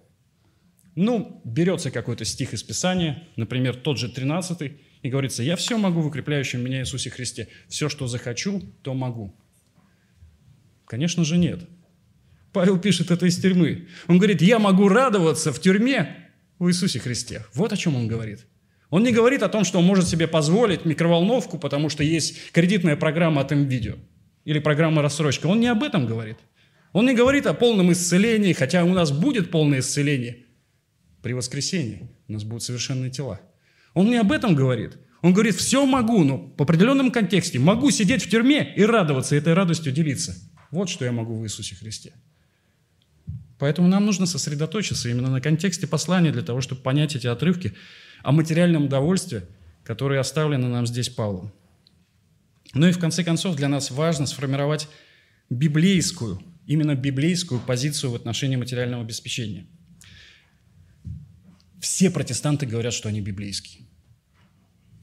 Ну, 1.01 1.41
берется 1.45 1.91
какой-то 1.91 2.25
стих 2.25 2.53
из 2.53 2.63
Писания, 2.63 3.23
например, 3.35 3.75
тот 3.75 3.97
же 3.97 4.09
13 4.09 4.73
и 5.01 5.09
говорится, 5.09 5.43
«Я 5.43 5.55
все 5.55 5.77
могу 5.77 6.01
в 6.01 6.07
укрепляющем 6.07 6.61
меня 6.63 6.81
Иисусе 6.81 7.09
Христе. 7.09 7.47
Все, 7.67 7.89
что 7.89 8.07
захочу, 8.07 8.61
то 8.81 8.93
могу». 8.93 9.33
Конечно 10.85 11.23
же, 11.23 11.37
нет– 11.37 11.61
Павел 12.51 12.79
пишет 12.79 13.11
это 13.11 13.25
из 13.27 13.39
тюрьмы. 13.39 13.87
Он 14.07 14.17
говорит, 14.17 14.41
я 14.41 14.59
могу 14.59 14.89
радоваться 14.89 15.53
в 15.53 15.59
тюрьме 15.59 16.31
в 16.57 16.67
Иисусе 16.67 16.99
Христе. 16.99 17.45
Вот 17.53 17.71
о 17.71 17.77
чем 17.77 17.95
он 17.95 18.07
говорит. 18.07 18.47
Он 18.89 19.03
не 19.03 19.11
говорит 19.11 19.43
о 19.43 19.49
том, 19.49 19.63
что 19.63 19.77
он 19.77 19.85
может 19.85 20.07
себе 20.07 20.27
позволить 20.27 20.83
микроволновку, 20.83 21.59
потому 21.59 21.89
что 21.89 22.03
есть 22.03 22.51
кредитная 22.51 22.95
программа 22.95 23.41
от 23.41 23.51
МВидео 23.51 23.97
или 24.45 24.57
программа 24.57 25.03
рассрочка. 25.03 25.45
Он 25.45 25.59
не 25.59 25.67
об 25.67 25.83
этом 25.83 26.07
говорит. 26.07 26.37
Он 26.91 27.05
не 27.05 27.13
говорит 27.13 27.45
о 27.45 27.53
полном 27.53 27.91
исцелении, 27.91 28.53
хотя 28.53 28.83
у 28.83 28.93
нас 28.93 29.11
будет 29.11 29.51
полное 29.51 29.79
исцеление 29.79 30.45
при 31.21 31.33
воскресении. 31.33 32.09
У 32.27 32.33
нас 32.33 32.43
будут 32.43 32.63
совершенные 32.63 33.11
тела. 33.11 33.39
Он 33.93 34.07
не 34.07 34.17
об 34.17 34.31
этом 34.31 34.55
говорит. 34.55 34.97
Он 35.21 35.33
говорит, 35.33 35.55
все 35.55 35.85
могу, 35.85 36.23
но 36.23 36.53
в 36.57 36.61
определенном 36.61 37.11
контексте 37.11 37.59
могу 37.59 37.91
сидеть 37.91 38.23
в 38.23 38.29
тюрьме 38.29 38.73
и 38.75 38.83
радоваться, 38.83 39.35
этой 39.35 39.53
радостью 39.53 39.91
делиться– 39.91 40.35
Вот 40.71 40.87
что 40.87 41.03
я 41.03 41.11
могу 41.11 41.37
в 41.37 41.43
Иисусе 41.43 41.75
Христе. 41.75 42.13
Поэтому 43.57 43.87
нам 43.87 44.05
нужно 44.05 44.25
сосредоточиться 44.25 45.09
именно 45.09 45.29
на 45.29 45.41
контексте 45.41 45.87
послания 45.87 46.31
для 46.31 46.43
того, 46.43 46.61
чтобы 46.61 46.81
понять 46.81 47.15
эти 47.15 47.27
отрывки 47.27 47.73
о 48.23 48.31
материальном 48.31 48.85
удовольствии, 48.85 49.41
которые 49.83 50.21
оставлены 50.21 50.67
нам 50.67 50.87
здесь 50.87 51.09
Павлом. 51.09 51.51
Ну 52.73 52.87
и 52.87 52.91
в 52.91 52.99
конце 52.99 53.23
концов 53.23 53.55
для 53.55 53.67
нас 53.67 53.91
важно 53.91 54.27
сформировать 54.27 54.87
библейскую, 55.49 56.39
именно 56.67 56.95
библейскую 56.95 57.59
позицию 57.59 58.11
в 58.11 58.15
отношении 58.15 58.55
материального 58.55 59.03
обеспечения. 59.03 59.67
Все 61.79 62.09
протестанты 62.09 62.65
говорят, 62.65 62.93
что 62.93 63.09
они 63.09 63.21
библейские. 63.21 63.85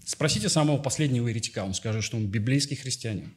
Спросите 0.05 0.49
самого 0.49 0.79
последнего 0.79 1.29
еретика, 1.29 1.65
он 1.65 1.75
скажет, 1.75 2.05
что 2.05 2.17
он 2.17 2.27
библейский 2.27 2.77
христианин. 2.77 3.35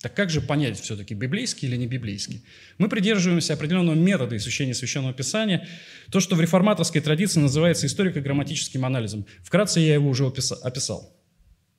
Так 0.00 0.14
как 0.14 0.30
же 0.30 0.40
понять 0.40 0.80
все-таки, 0.80 1.14
библейский 1.14 1.68
или 1.68 1.76
не 1.76 1.86
библейский? 1.86 2.44
Мы 2.78 2.88
придерживаемся 2.88 3.54
определенного 3.54 3.94
метода 3.94 4.36
изучения 4.36 4.74
Священного 4.74 5.12
Писания, 5.12 5.68
то, 6.10 6.18
что 6.18 6.34
в 6.34 6.40
реформаторской 6.40 7.00
традиции 7.00 7.38
называется 7.38 7.86
историко-грамматическим 7.86 8.84
анализом. 8.84 9.26
Вкратце 9.44 9.78
я 9.80 9.94
его 9.94 10.08
уже 10.08 10.26
описал. 10.26 11.16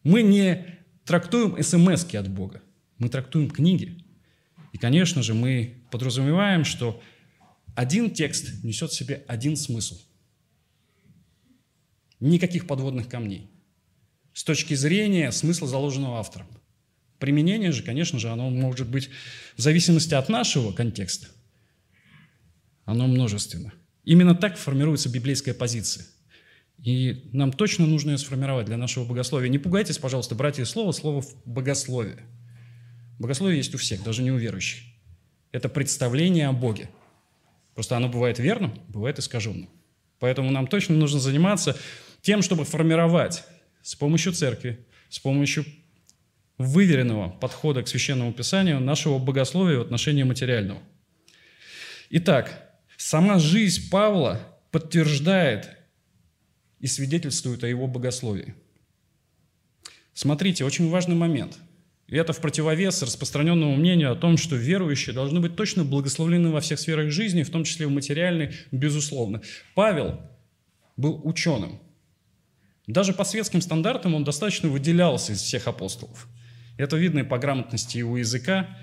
Мы 0.03 0.21
не 0.21 0.65
трактуем 1.05 1.61
смс 1.61 2.05
от 2.13 2.29
Бога, 2.29 2.61
мы 2.97 3.09
трактуем 3.09 3.49
книги. 3.49 4.05
И, 4.71 4.77
конечно 4.77 5.21
же, 5.21 5.33
мы 5.33 5.83
подразумеваем, 5.91 6.63
что 6.63 7.01
один 7.75 8.09
текст 8.09 8.63
несет 8.63 8.91
в 8.91 8.95
себе 8.95 9.23
один 9.27 9.57
смысл. 9.57 9.97
Никаких 12.23 12.67
подводных 12.67 13.09
камней. 13.09 13.51
С 14.31 14.45
точки 14.45 14.75
зрения 14.75 15.29
смысла, 15.33 15.67
заложенного 15.67 16.19
автором. 16.19 16.47
Применение 17.19 17.73
же, 17.73 17.83
конечно 17.83 18.17
же, 18.17 18.29
оно 18.29 18.49
может 18.49 18.87
быть 18.87 19.09
в 19.57 19.61
зависимости 19.61 20.13
от 20.13 20.29
нашего 20.29 20.71
контекста. 20.71 21.27
Оно 22.85 23.07
множественно. 23.07 23.73
Именно 24.05 24.35
так 24.35 24.55
формируется 24.57 25.09
библейская 25.09 25.53
позиция. 25.53 26.05
И 26.81 27.29
нам 27.33 27.51
точно 27.51 27.85
нужно 27.87 28.11
ее 28.11 28.17
сформировать 28.17 28.67
для 28.67 28.77
нашего 28.77 29.03
богословия. 29.03 29.49
Не 29.49 29.59
пугайтесь, 29.59 29.97
пожалуйста, 29.97 30.33
братья, 30.33 30.63
слово, 30.63 30.93
слово 30.93 31.21
в 31.21 31.35
богословие. 31.43 32.25
Богословие 33.19 33.57
есть 33.57 33.75
у 33.75 33.77
всех, 33.77 34.01
даже 34.01 34.23
не 34.23 34.31
у 34.31 34.37
верующих. 34.37 34.81
Это 35.51 35.67
представление 35.67 36.47
о 36.47 36.53
Боге. 36.53 36.89
Просто 37.73 37.97
оно 37.97 38.07
бывает 38.07 38.39
верным, 38.39 38.79
бывает 38.87 39.19
искаженным. 39.19 39.69
Поэтому 40.23 40.51
нам 40.51 40.67
точно 40.67 40.95
нужно 40.95 41.19
заниматься 41.19 41.77
тем, 42.23 42.41
чтобы 42.41 42.63
формировать 42.65 43.43
с 43.83 43.93
помощью 43.93 44.33
церкви, 44.33 44.83
с 45.09 45.19
помощью 45.19 45.65
выверенного 46.57 47.29
подхода 47.29 47.83
к 47.83 47.87
священному 47.87 48.33
писанию 48.33 48.79
нашего 48.79 49.19
богословия 49.19 49.77
в 49.77 49.81
отношении 49.81 50.23
материального. 50.23 50.81
Итак, 52.09 52.71
сама 52.97 53.37
жизнь 53.39 53.89
Павла 53.91 54.39
подтверждает 54.71 55.69
и 56.79 56.87
свидетельствует 56.87 57.63
о 57.63 57.67
его 57.67 57.87
богословии. 57.87 58.55
Смотрите, 60.13 60.63
очень 60.63 60.89
важный 60.89 61.15
момент. 61.15 61.57
И 62.07 62.15
это 62.15 62.33
в 62.33 62.39
противовес 62.39 63.01
распространенному 63.01 63.75
мнению 63.75 64.11
о 64.11 64.15
том, 64.15 64.37
что 64.37 64.55
верующие 64.55 65.13
должны 65.13 65.39
быть 65.39 65.55
точно 65.55 65.83
благословлены 65.83 66.51
во 66.51 66.61
всех 66.61 66.79
сферах 66.79 67.09
жизни, 67.09 67.43
в 67.43 67.49
том 67.49 67.63
числе 67.63 67.87
в 67.87 67.91
материальной, 67.91 68.53
безусловно. 68.71 69.41
Павел 69.73 70.21
был 70.95 71.19
ученым. 71.23 71.79
Даже 72.87 73.13
по 73.13 73.23
светским 73.23 73.61
стандартам 73.61 74.13
он 74.13 74.23
достаточно 74.23 74.69
выделялся 74.69 75.33
из 75.33 75.41
всех 75.41 75.67
апостолов. 75.67 76.27
Это 76.77 76.97
видно 76.97 77.19
и 77.19 77.23
по 77.23 77.37
грамотности 77.37 77.97
его 77.97 78.17
языка. 78.17 78.77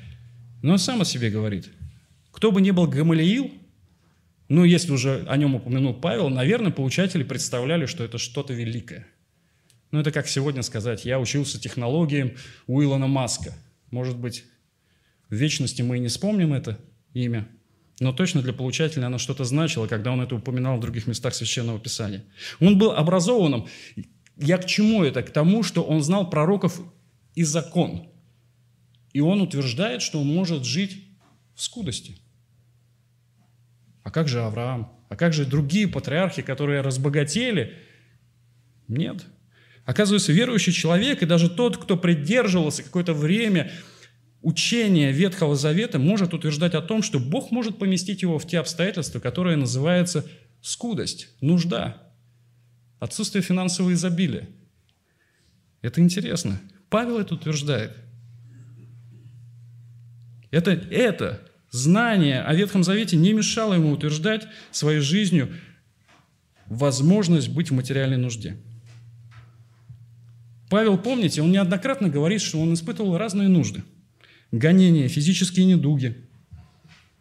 Но 0.62 0.72
он 0.72 0.78
сам 0.78 1.02
о 1.02 1.04
себе 1.04 1.30
говорит. 1.30 1.68
Кто 2.30 2.52
бы 2.52 2.60
ни 2.60 2.70
был 2.70 2.86
Гамалиил, 2.86 3.52
ну, 4.48 4.64
если 4.64 4.92
уже 4.92 5.24
о 5.28 5.36
нем 5.36 5.54
упомянул 5.54 5.94
Павел, 5.94 6.28
наверное, 6.28 6.72
получатели 6.72 7.22
представляли, 7.22 7.86
что 7.86 8.02
это 8.02 8.18
что-то 8.18 8.52
великое. 8.52 9.06
Ну, 9.90 10.00
это 10.00 10.12
как 10.12 10.28
сегодня 10.28 10.62
сказать, 10.62 11.04
я 11.04 11.20
учился 11.20 11.60
технологиям 11.60 12.32
у 12.66 12.82
Илона 12.82 13.06
Маска. 13.06 13.54
Может 13.90 14.16
быть, 14.16 14.44
в 15.28 15.34
вечности 15.34 15.82
мы 15.82 15.98
и 15.98 16.00
не 16.00 16.08
вспомним 16.08 16.52
это 16.52 16.78
имя, 17.12 17.48
но 18.00 18.12
точно 18.12 18.42
для 18.42 18.52
получателя 18.52 19.06
оно 19.06 19.18
что-то 19.18 19.44
значило, 19.44 19.86
когда 19.86 20.10
он 20.10 20.20
это 20.20 20.34
упоминал 20.34 20.78
в 20.78 20.80
других 20.80 21.06
местах 21.06 21.34
Священного 21.34 21.78
Писания. 21.78 22.24
Он 22.60 22.76
был 22.76 22.90
образованным. 22.90 23.68
Я 24.36 24.58
к 24.58 24.66
чему 24.66 25.04
это? 25.04 25.22
К 25.22 25.30
тому, 25.30 25.62
что 25.62 25.82
он 25.82 26.02
знал 26.02 26.28
пророков 26.28 26.80
и 27.34 27.44
закон. 27.44 28.08
И 29.12 29.20
он 29.20 29.40
утверждает, 29.40 30.02
что 30.02 30.20
он 30.20 30.26
может 30.26 30.64
жить 30.64 31.04
в 31.54 31.62
скудости– 31.62 32.16
а 34.02 34.10
как 34.10 34.28
же 34.28 34.40
Авраам? 34.42 34.92
А 35.08 35.16
как 35.16 35.32
же 35.32 35.44
другие 35.44 35.88
патриархи, 35.88 36.42
которые 36.42 36.80
разбогатели? 36.80 37.76
Нет. 38.88 39.24
Оказывается, 39.84 40.32
верующий 40.32 40.72
человек 40.72 41.22
и 41.22 41.26
даже 41.26 41.48
тот, 41.50 41.76
кто 41.76 41.96
придерживался 41.96 42.82
какое-то 42.82 43.12
время 43.12 43.70
учения 44.42 45.12
Ветхого 45.12 45.56
Завета, 45.56 45.98
может 45.98 46.34
утверждать 46.34 46.74
о 46.74 46.82
том, 46.82 47.02
что 47.02 47.18
Бог 47.18 47.50
может 47.50 47.78
поместить 47.78 48.22
его 48.22 48.38
в 48.38 48.46
те 48.46 48.58
обстоятельства, 48.58 49.20
которые 49.20 49.56
называются 49.56 50.24
скудость, 50.60 51.28
нужда, 51.40 52.10
отсутствие 52.98 53.42
финансового 53.42 53.92
изобилия. 53.92 54.48
Это 55.82 56.00
интересно. 56.00 56.60
Павел 56.88 57.18
это 57.18 57.34
утверждает. 57.34 57.96
Это, 60.50 60.72
это 60.72 61.40
Знание 61.70 62.42
о 62.42 62.52
Ветхом 62.54 62.82
Завете 62.82 63.16
не 63.16 63.32
мешало 63.32 63.74
ему 63.74 63.92
утверждать 63.92 64.48
своей 64.72 64.98
жизнью 64.98 65.54
возможность 66.66 67.48
быть 67.48 67.70
в 67.70 67.74
материальной 67.74 68.16
нужде. 68.16 68.56
Павел, 70.68 70.98
помните, 70.98 71.42
он 71.42 71.52
неоднократно 71.52 72.08
говорит, 72.08 72.40
что 72.40 72.60
он 72.60 72.74
испытывал 72.74 73.16
разные 73.16 73.48
нужды. 73.48 73.82
Гонения, 74.52 75.08
физические 75.08 75.66
недуги. 75.66 76.28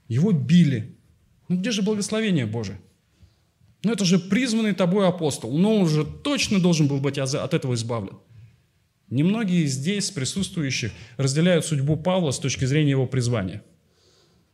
Его 0.08 0.32
били. 0.32 0.98
Ну 1.48 1.58
где 1.58 1.72
же 1.72 1.82
благословение 1.82 2.46
Божие? 2.46 2.80
Ну 3.84 3.92
это 3.92 4.06
же 4.06 4.20
призванный 4.20 4.74
тобой 4.74 5.08
апостол. 5.08 5.58
Но 5.58 5.76
он 5.78 5.88
же 5.88 6.06
точно 6.06 6.60
должен 6.60 6.88
был 6.88 7.00
быть 7.00 7.18
от 7.18 7.54
этого 7.54 7.74
избавлен. 7.76 8.18
Немногие 9.10 9.66
здесь 9.66 10.12
присутствующих 10.12 10.92
разделяют 11.18 11.66
судьбу 11.66 11.98
Павла 11.98 12.32
с 12.32 12.40
точки 12.40 12.66
зрения 12.66 12.92
его 12.92 13.08
призвания– 13.08 13.64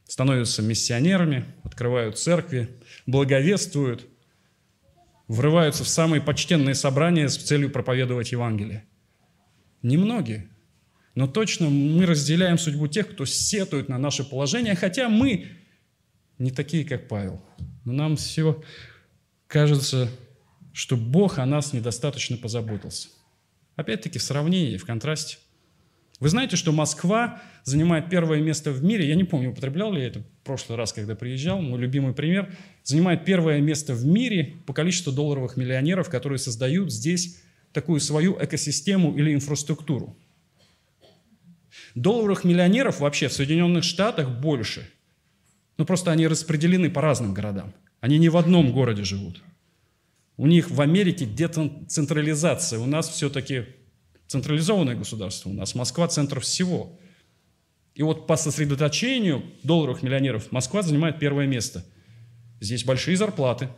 становятся 0.08 0.62
миссионерами, 0.62 1.46
открывают 1.64 2.18
церкви, 2.18 2.70
благовествуют, 3.06 4.08
врываются 5.28 5.84
в 5.84 5.88
самые 5.88 6.22
почтенные 6.22 6.76
собрания 6.76 7.28
с 7.28 7.38
целью 7.38 7.72
проповедовать 7.72 8.32
Евангелие. 8.32 8.86
Немногие. 9.82 10.50
Но 11.16 11.28
точно 11.28 11.70
мы 11.70 12.06
разделяем 12.06 12.58
судьбу 12.58 12.88
тех, 12.88 13.10
кто 13.10 13.26
сетует 13.26 13.88
на 13.88 13.98
наше 13.98 14.24
положение, 14.24 14.76
хотя 14.76 15.08
мы 15.08 15.48
не 16.38 16.52
такие, 16.52 16.84
как 16.84 17.08
Павел. 17.08 17.42
Но 17.86 17.94
нам 17.94 18.18
все 18.18 18.62
кажется, 19.48 20.10
что 20.74 20.98
Бог 20.98 21.40
о 21.40 21.46
нас 21.46 21.72
недостаточно 21.72 22.36
позаботился. 22.36 23.08
Опять-таки 23.78 24.20
в 24.20 24.24
сравнении, 24.24 24.78
в 24.78 24.86
контрасте. 24.86 25.38
Вы 26.20 26.30
знаете, 26.30 26.56
что 26.56 26.72
Москва 26.72 27.42
занимает 27.64 28.10
первое 28.10 28.42
место 28.42 28.72
в 28.72 28.84
мире, 28.84 29.08
я 29.08 29.16
не 29.16 29.26
помню, 29.26 29.52
употреблял 29.52 29.92
ли 29.94 30.02
я 30.02 30.08
это 30.08 30.20
в 30.20 30.46
прошлый 30.46 30.78
раз, 30.78 30.94
когда 30.94 31.16
приезжал, 31.16 31.62
мой 31.62 31.80
любимый 31.80 32.14
пример, 32.14 32.54
занимает 32.84 33.26
первое 33.26 33.60
место 33.60 33.94
в 33.94 34.06
мире 34.06 34.56
по 34.66 34.74
количеству 34.74 35.12
долларовых 35.12 35.58
миллионеров, 35.58 36.10
которые 36.10 36.40
создают 36.40 36.92
здесь 36.92 37.42
такую 37.74 38.00
свою 38.00 38.38
экосистему 38.42 39.18
или 39.18 39.34
инфраструктуру. 39.34 40.18
Долларовых 41.96 42.44
миллионеров 42.44 43.00
вообще 43.00 43.30
в 43.30 43.34
Соединенных 43.34 43.84
Штатах 43.84 44.30
больше. 44.30 44.90
Но 45.78 45.86
просто 45.86 46.12
они 46.12 46.28
распределены 46.28 46.90
по 46.90 47.02
разным 47.02 47.34
городам. 47.34 47.74
Они 48.02 48.18
не 48.18 48.30
в 48.30 48.38
одном 48.38 48.72
городе 48.72 49.04
живут. 49.04 49.42
У 50.38 50.46
них 50.48 50.70
в 50.70 50.82
Америке 50.82 51.26
децентрализация. 51.26 52.80
У 52.80 52.86
нас 52.86 53.10
все-таки 53.10 53.66
централизованное 54.28 54.96
государство 54.96 55.50
у 55.50 55.54
нас. 55.54 55.74
Москва– 55.76 56.08
центр 56.10 56.42
всего. 56.42 57.00
И 57.94 58.04
вот 58.04 58.28
по 58.28 58.36
сосредоточению 58.36 59.44
долларовых 59.64 60.04
миллионеров 60.04 60.52
Москва 60.52 60.82
занимает 60.82 61.18
первое 61.18 61.48
место. 61.48 61.86
Здесь 62.60 62.84
большие 62.84 63.16
зарплаты, 63.16 63.70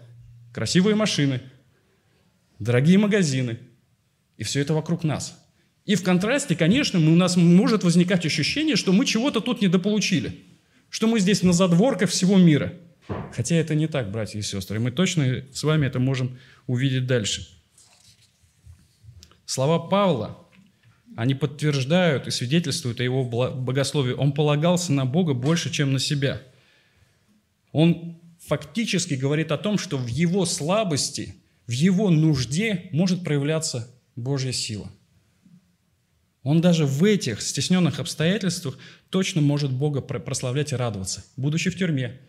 красивые 0.54 0.96
машины, 0.96 1.42
дорогие 2.58 2.98
магазины. 2.98 3.60
И 4.38 4.44
все 4.44 4.62
это 4.62 4.74
вокруг 4.74 5.04
нас. 5.04 5.47
И 5.88 5.96
в 5.96 6.04
контрасте, 6.04 6.54
конечно, 6.56 7.00
у 7.00 7.16
нас 7.16 7.38
может 7.38 7.86
возникать 7.86 8.26
ощущение, 8.26 8.76
что 8.76 8.92
мы 8.92 9.06
чего-то 9.06 9.40
тут 9.40 9.62
недополучили. 9.62 10.44
Что 10.90 11.08
мы 11.08 11.22
здесь 11.22 11.44
на 11.44 11.54
задворках 11.54 12.10
всего 12.10 12.38
мира. 12.38 12.74
Хотя 13.34 13.56
это 13.56 13.74
не 13.74 13.88
так, 13.88 14.12
братья 14.12 14.38
и 14.38 14.42
сестры. 14.42 14.80
Мы 14.80 14.92
точно 14.92 15.46
с 15.54 15.64
вами 15.64 15.88
это 15.88 16.00
можем 16.00 16.38
увидеть 16.68 17.08
дальше. 17.08 17.48
Слова 19.46 19.80
Павла 19.80 20.46
они 21.16 21.36
подтверждают 21.36 22.28
и 22.28 22.32
свидетельствуют 22.32 23.00
о 23.00 23.04
его 23.04 23.24
богословии. 23.24 24.12
Он 24.12 24.34
полагался 24.34 24.92
на 24.92 25.06
Бога 25.06 25.34
больше, 25.34 25.72
чем 25.72 25.94
на 25.94 26.00
себя. 26.00 26.42
Он 27.72 28.20
фактически 28.46 29.14
говорит 29.14 29.54
о 29.54 29.58
том, 29.58 29.78
что 29.78 29.98
в 29.98 30.08
его 30.08 30.46
слабости, 30.46 31.36
в 31.66 31.72
его 31.72 32.10
нужде 32.10 32.90
может 32.92 33.24
проявляться 33.24 33.90
Божья 34.18 34.52
сила. 34.52 34.92
Он 36.48 36.62
даже 36.62 36.86
в 36.86 37.04
этих 37.04 37.42
стесненных 37.42 38.00
обстоятельствах 38.00 38.78
точно 39.10 39.42
может 39.42 39.70
Бога 39.70 40.00
прославлять 40.00 40.72
и 40.72 40.78
радоваться, 40.78 41.26
будучи 41.36 41.70
в 41.70 41.78
тюрьме. 41.78 42.22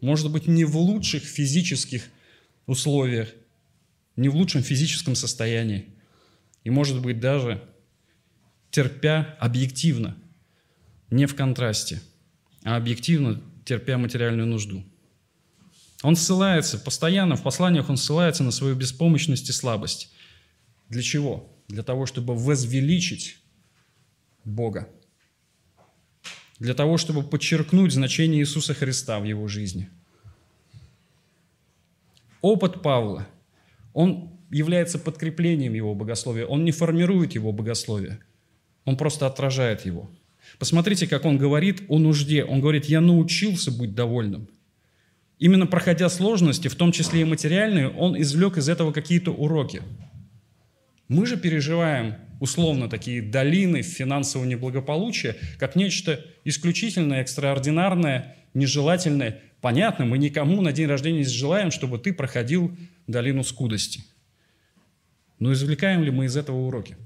Может 0.00 0.30
быть, 0.32 0.46
не 0.46 0.64
в 0.64 0.78
лучших 0.78 1.22
физических 1.22 2.04
условиях, 2.64 3.28
не 4.16 4.30
в 4.30 4.34
лучшем 4.34 4.62
физическом 4.62 5.14
состоянии. 5.14 5.90
И, 6.64 6.70
может 6.70 7.02
быть, 7.02 7.20
даже 7.20 7.62
терпя 8.70 9.36
объективно, 9.40 10.16
не 11.10 11.26
в 11.26 11.34
контрасте, 11.34 12.00
а 12.62 12.76
объективно 12.76 13.42
терпя 13.66 13.98
материальную 13.98 14.46
нужду. 14.46 14.86
Он 16.02 16.16
ссылается 16.16 16.78
постоянно, 16.78 17.36
в 17.36 17.42
посланиях 17.42 17.90
он 17.90 17.98
ссылается 17.98 18.42
на 18.42 18.52
свою 18.52 18.74
беспомощность 18.74 19.50
и 19.50 19.52
слабость. 19.52 20.10
Для 20.88 21.02
чего? 21.02 21.54
Для 21.68 21.82
того, 21.82 22.06
чтобы 22.06 22.34
возвеличить 22.34 23.36
Бога. 24.46 24.88
Для 26.58 26.72
того, 26.72 26.96
чтобы 26.96 27.22
подчеркнуть 27.22 27.92
значение 27.92 28.40
Иисуса 28.40 28.72
Христа 28.72 29.20
в 29.20 29.24
его 29.24 29.46
жизни. 29.48 29.90
Опыт 32.40 32.80
Павла, 32.80 33.26
он 33.92 34.30
является 34.50 34.98
подкреплением 34.98 35.74
его 35.74 35.94
богословия. 35.94 36.46
Он 36.46 36.64
не 36.64 36.72
формирует 36.72 37.32
его 37.32 37.52
богословие. 37.52 38.20
Он 38.84 38.96
просто 38.96 39.26
отражает 39.26 39.84
его. 39.84 40.08
Посмотрите, 40.58 41.08
как 41.08 41.24
он 41.24 41.38
говорит 41.38 41.82
о 41.88 41.98
нужде. 41.98 42.44
Он 42.44 42.60
говорит, 42.60 42.86
я 42.86 43.00
научился 43.00 43.72
быть 43.72 43.94
довольным. 43.94 44.48
Именно 45.38 45.66
проходя 45.66 46.08
сложности, 46.08 46.68
в 46.68 46.76
том 46.76 46.92
числе 46.92 47.22
и 47.22 47.24
материальные, 47.24 47.90
он 47.90 48.18
извлек 48.18 48.56
из 48.56 48.68
этого 48.68 48.92
какие-то 48.92 49.32
уроки. 49.32 49.82
Мы 51.08 51.26
же 51.26 51.36
переживаем 51.36 52.14
условно 52.40 52.88
такие 52.88 53.22
долины 53.22 53.82
финансового 53.82 54.46
неблагополучия, 54.46 55.36
как 55.58 55.76
нечто 55.76 56.24
исключительное, 56.44 57.22
экстраординарное, 57.22 58.36
нежелательное. 58.54 59.40
Понятно, 59.60 60.04
мы 60.04 60.18
никому 60.18 60.62
на 60.62 60.72
день 60.72 60.86
рождения 60.86 61.18
не 61.18 61.24
желаем, 61.24 61.70
чтобы 61.70 61.98
ты 61.98 62.12
проходил 62.12 62.76
долину 63.06 63.42
скудости. 63.42 64.04
Но 65.38 65.52
извлекаем 65.52 66.02
ли 66.02 66.10
мы 66.10 66.26
из 66.26 66.36
этого 66.36 66.56
уроки? 66.56 66.96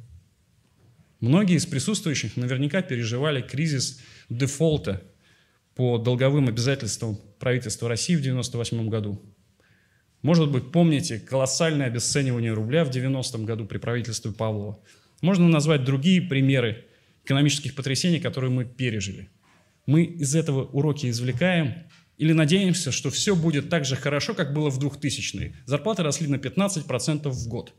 Многие 1.20 1.56
из 1.56 1.66
присутствующих 1.66 2.36
наверняка 2.36 2.80
переживали 2.80 3.42
кризис 3.42 4.00
дефолта 4.28 5.02
по 5.74 5.98
долговым 5.98 6.48
обязательствам 6.48 7.18
правительства 7.38 7.88
России 7.88 8.14
в 8.14 8.20
1998 8.20 8.88
году. 8.88 9.20
Может 10.22 10.50
быть, 10.50 10.70
помните 10.70 11.18
колоссальное 11.18 11.86
обесценивание 11.86 12.52
рубля 12.52 12.84
в 12.84 12.90
90-м 12.90 13.44
году 13.44 13.66
при 13.66 13.78
правительстве 13.78 14.32
Павлова. 14.32 14.78
Можно 15.20 15.48
назвать 15.48 15.84
другие 15.84 16.22
примеры 16.22 16.86
экономических 17.24 17.74
потрясений, 17.74 18.20
которые 18.20 18.50
мы 18.50 18.64
пережили. 18.64 19.30
Мы 19.86 20.04
из 20.04 20.34
этого 20.34 20.64
уроки 20.64 21.08
извлекаем 21.10 21.74
или 22.16 22.32
надеемся, 22.32 22.92
что 22.92 23.10
все 23.10 23.34
будет 23.34 23.68
так 23.70 23.84
же 23.84 23.96
хорошо, 23.96 24.34
как 24.34 24.52
было 24.52 24.70
в 24.70 24.78
2000-е. 24.78 25.56
Зарплаты 25.66 26.02
росли 26.02 26.26
на 26.26 26.36
15% 26.36 27.28
в 27.28 27.48
год. 27.48 27.74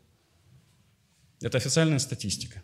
Это 1.42 1.58
официальная 1.58 2.00
статистика. 2.00 2.62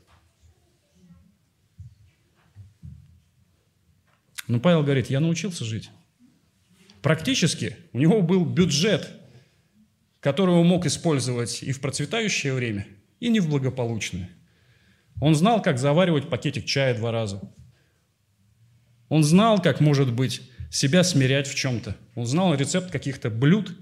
Но 4.47 4.59
Павел 4.59 4.83
говорит, 4.83 5.09
я 5.09 5.19
научился 5.19 5.65
жить. 5.65 5.89
Практически 7.01 7.75
у 7.93 7.99
него 7.99 8.21
был 8.21 8.45
бюджет, 8.45 9.09
который 10.19 10.55
он 10.55 10.67
мог 10.67 10.85
использовать 10.85 11.63
и 11.63 11.71
в 11.71 11.79
процветающее 11.79 12.53
время, 12.53 12.87
и 13.19 13.29
не 13.29 13.39
в 13.39 13.49
благополучное. 13.49 14.29
Он 15.19 15.35
знал, 15.35 15.61
как 15.61 15.79
заваривать 15.79 16.29
пакетик 16.29 16.65
чая 16.65 16.95
два 16.95 17.11
раза. 17.11 17.41
Он 19.09 19.23
знал, 19.23 19.61
как, 19.61 19.79
может 19.79 20.13
быть, 20.13 20.41
себя 20.69 21.03
смирять 21.03 21.47
в 21.47 21.55
чем-то. 21.55 21.95
Он 22.15 22.25
знал 22.25 22.53
рецепт 22.53 22.91
каких-то 22.91 23.29
блюд, 23.29 23.75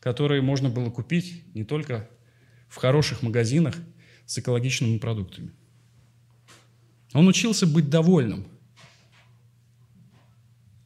которые 0.00 0.42
можно 0.42 0.68
было 0.68 0.90
купить 0.90 1.44
не 1.54 1.64
только 1.64 2.08
в 2.68 2.76
хороших 2.76 3.22
магазинах 3.22 3.74
с 4.26 4.38
экологичными 4.38 4.98
продуктами. 4.98 5.52
Он 7.12 7.28
учился 7.28 7.66
быть 7.66 7.90
довольным. 7.90 8.46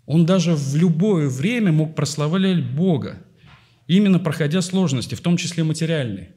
Он 0.06 0.24
даже 0.24 0.54
в 0.54 0.74
любое 0.76 1.28
время 1.28 1.70
мог 1.72 1.94
прославлять 1.94 2.64
Бога, 2.64 3.22
именно 3.86 4.18
проходя 4.18 4.62
сложности, 4.62 5.14
в 5.14 5.20
том 5.20 5.36
числе 5.36 5.64
материальные. 5.64 6.34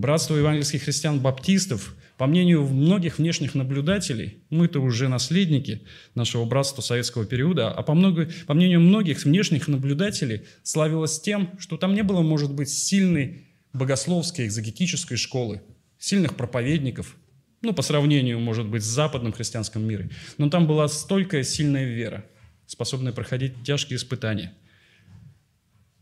Братство 0.00 0.34
евангельских 0.34 0.84
христиан-баптистов, 0.84 1.94
по 2.16 2.26
мнению 2.26 2.64
многих 2.64 3.18
внешних 3.18 3.54
наблюдателей, 3.54 4.38
мы-то 4.48 4.80
уже 4.80 5.08
наследники 5.08 5.82
нашего 6.14 6.46
братства 6.46 6.80
советского 6.80 7.26
периода, 7.26 7.70
а 7.70 7.82
по, 7.82 7.92
много, 7.92 8.30
по 8.46 8.54
мнению 8.54 8.80
многих 8.80 9.24
внешних 9.24 9.68
наблюдателей, 9.68 10.44
славилось 10.62 11.20
тем, 11.20 11.50
что 11.58 11.76
там 11.76 11.94
не 11.94 12.02
было, 12.02 12.22
может 12.22 12.50
быть, 12.50 12.70
сильной 12.70 13.44
богословской, 13.74 14.46
экзогетической 14.46 15.18
школы, 15.18 15.60
сильных 15.98 16.34
проповедников, 16.34 17.14
ну, 17.60 17.74
по 17.74 17.82
сравнению, 17.82 18.40
может 18.40 18.66
быть, 18.66 18.82
с 18.82 18.86
западным 18.86 19.34
христианским 19.34 19.86
миром. 19.86 20.08
Но 20.38 20.48
там 20.48 20.66
была 20.66 20.88
столько 20.88 21.44
сильная 21.44 21.84
вера, 21.84 22.24
способная 22.66 23.12
проходить 23.12 23.52
тяжкие 23.64 23.98
испытания, 23.98 24.54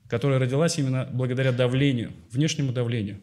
которая 0.09 0.39
родилась 0.39 0.79
именно 0.79 1.09
благодаря 1.13 1.51
давлению, 1.51 2.13
внешнему 2.31 2.73
давлению. 2.73 3.21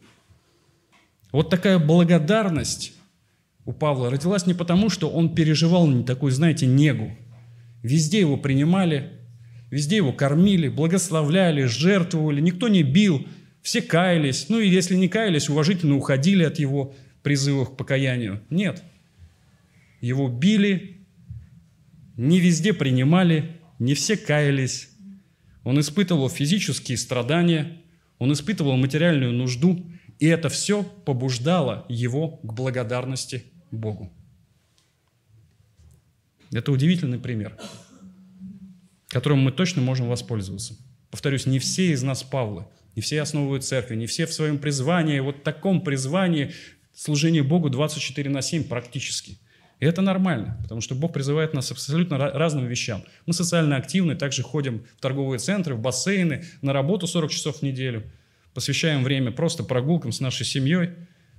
Вот 1.32 1.50
такая 1.50 1.78
благодарность 1.78 2.92
у 3.64 3.72
Павла 3.72 4.10
родилась 4.10 4.46
не 4.46 4.54
потому, 4.54 4.88
что 4.88 5.10
он 5.10 5.34
переживал 5.34 5.88
не 5.88 6.04
такую, 6.04 6.32
знаете, 6.32 6.66
негу. 6.66 7.10
Везде 7.82 8.20
его 8.20 8.36
принимали, 8.36 9.12
везде 9.70 9.96
его 9.96 10.12
кормили, 10.12 10.68
благословляли, 10.68 11.64
жертвовали, 11.64 12.40
никто 12.40 12.68
не 12.68 12.84
бил, 12.84 13.26
все 13.62 13.82
каялись. 13.82 14.48
Ну 14.48 14.60
и 14.60 14.68
если 14.68 14.94
не 14.94 15.08
каялись, 15.08 15.48
уважительно 15.48 15.96
уходили 15.96 16.44
от 16.44 16.60
его 16.60 16.94
призывах 17.22 17.72
к 17.72 17.76
покаянию. 17.76 18.40
Нет. 18.50 18.84
Его 20.00 20.28
били, 20.28 20.98
не 22.16 22.38
везде 22.38 22.72
принимали, 22.72 23.50
не 23.80 23.94
все 23.94 24.16
каялись. 24.16 24.90
Он 25.64 25.80
испытывал 25.80 26.30
физические 26.30 26.96
страдания, 26.96 27.78
он 28.20 28.32
испытывал 28.32 28.76
материальную 28.76 29.32
нужду, 29.32 29.84
и 30.18 30.26
это 30.26 30.48
все 30.48 30.82
побуждало 30.82 31.84
его 31.88 32.38
к 32.38 32.52
благодарности 32.52 33.44
Богу. 33.70 34.12
Это 36.52 36.72
удивительный 36.72 37.18
пример, 37.18 37.56
которым 39.08 39.40
мы 39.40 39.52
точно 39.52 39.82
можем 39.82 40.08
воспользоваться. 40.08 40.76
Повторюсь, 41.10 41.46
не 41.46 41.58
все 41.58 41.92
из 41.92 42.02
нас 42.02 42.22
Павлы, 42.22 42.66
не 42.94 43.02
все 43.02 43.20
основывают 43.20 43.64
церкви, 43.64 43.96
не 43.96 44.06
все 44.06 44.26
в 44.26 44.32
своем 44.32 44.58
призвании, 44.58 45.20
вот 45.20 45.42
таком 45.42 45.82
призвании 45.82 46.52
служение 46.94 47.42
Богу 47.42 47.68
24 47.68 48.30
на 48.30 48.42
7 48.42 48.64
практически. 48.64 49.38
И 49.78 49.84
это 49.84 50.00
нормально, 50.00 50.58
потому 50.62 50.80
что 50.80 50.94
Бог 50.94 51.12
призывает 51.12 51.52
нас 51.52 51.70
абсолютно 51.70 52.16
разным 52.16 52.66
вещам. 52.66 53.04
Мы 53.26 53.34
социально 53.34 53.76
активны, 53.76 54.16
также 54.16 54.42
ходим 54.42 54.86
в 54.96 55.00
торговые 55.00 55.38
центры, 55.38 55.74
в 55.74 55.80
бассейны, 55.80 56.46
на 56.62 56.72
работу 56.72 57.06
40 57.06 57.30
часов 57.30 57.58
в 57.58 57.62
неделю, 57.62 58.10
посвящаем 58.56 59.04
время 59.04 59.30
просто 59.30 59.62
прогулкам 59.62 60.10
с 60.10 60.18
нашей 60.18 60.44
семьей. 60.44 60.90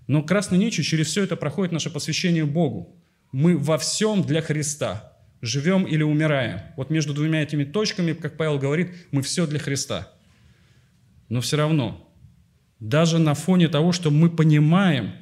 Но 0.08 0.24
красной 0.24 0.58
нитью 0.58 0.86
через 0.86 1.08
все 1.08 1.24
это 1.24 1.36
проходит 1.36 1.74
наше 1.74 1.90
посвящение 1.90 2.46
Богу. 2.46 2.96
Мы 3.34 3.58
во 3.58 3.78
всем 3.78 4.24
для 4.24 4.42
Христа. 4.42 5.14
Живем 5.42 5.84
или 5.84 6.02
умираем. 6.02 6.62
Вот 6.78 6.90
между 6.90 7.14
двумя 7.14 7.44
этими 7.44 7.66
точками, 7.66 8.14
как 8.14 8.38
Павел 8.38 8.58
говорит, 8.58 8.92
мы 9.12 9.22
все 9.22 9.46
для 9.46 9.60
Христа. 9.60 10.10
Но 11.28 11.42
все 11.42 11.58
равно, 11.58 12.10
даже 12.80 13.20
на 13.20 13.34
фоне 13.34 13.68
того, 13.68 13.92
что 13.92 14.12
мы 14.12 14.30
понимаем– 14.30 15.12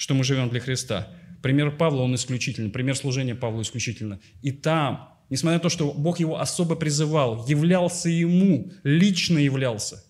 что 0.00 0.14
мы 0.14 0.24
живем 0.24 0.48
для 0.48 0.60
Христа. 0.60 1.08
Пример 1.42 1.76
Павла, 1.76 2.00
он 2.00 2.14
исключительный, 2.14 2.70
пример 2.70 2.96
служения 2.96 3.34
Павла 3.34 3.60
исключительно. 3.60 4.18
И 4.40 4.50
там, 4.50 5.10
несмотря 5.28 5.58
на 5.58 5.62
то, 5.62 5.68
что 5.68 5.92
Бог 5.92 6.20
его 6.20 6.40
особо 6.40 6.74
призывал, 6.74 7.46
являлся 7.46 8.08
ему, 8.08 8.72
лично 8.82 9.36
являлся. 9.36 10.02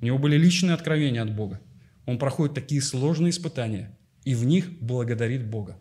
У 0.00 0.04
него 0.04 0.18
были 0.18 0.36
личные 0.36 0.74
откровения 0.74 1.22
от 1.22 1.34
Бога. 1.34 1.60
Он 2.06 2.18
проходит 2.18 2.54
такие 2.54 2.80
сложные 2.80 3.30
испытания, 3.30 3.96
и 4.24 4.34
в 4.34 4.44
них 4.44 4.70
благодарит 4.80 5.46
Бога. 5.46 5.78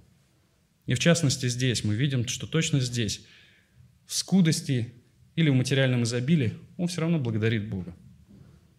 И 0.86 0.94
в 0.94 1.00
частности 1.00 1.48
здесь 1.50 1.84
мы 1.84 1.96
видим, 1.96 2.28
что 2.28 2.48
точно 2.48 2.80
здесь, 2.80 3.26
в 4.06 4.14
скудости 4.14 4.94
или 5.36 5.50
в 5.50 5.54
материальном 5.54 6.04
изобилии, 6.04 6.54
он 6.78 6.88
все 6.88 7.02
равно 7.02 7.20
благодарит 7.20 7.70
Бога. 7.70 7.96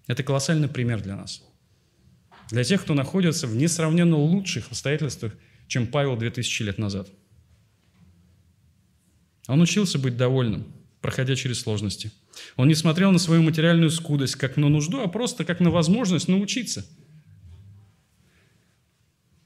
Это 0.07 0.23
колоссальный 0.23 0.69
пример 0.69 1.03
для 1.03 1.17
нас– 1.17 1.43
Для 2.51 2.65
тех, 2.65 2.83
кто 2.83 2.95
находится 2.95 3.47
в 3.47 3.55
несравненно 3.55 4.17
лучших 4.17 4.69
обстоятельствах, 4.69 5.35
чем 5.67 5.87
Павел 5.87 6.17
2000 6.17 6.63
лет 6.63 6.79
назад. 6.79 7.09
Он 9.47 9.61
учился 9.61 9.99
быть 9.99 10.17
довольным, 10.17 10.67
проходя 11.01 11.37
через 11.37 11.61
сложности. 11.61 12.11
Он 12.57 12.69
не 12.69 12.75
смотрел 12.75 13.13
на 13.13 13.19
свою 13.19 13.43
материальную 13.43 13.91
скудость 13.91 14.37
как 14.37 14.57
на 14.57 14.69
нужду, 14.69 15.01
а 15.01 15.09
просто 15.09 15.45
как 15.45 15.61
на 15.61 15.71
возможность 15.71 16.29
научиться. 16.29 16.87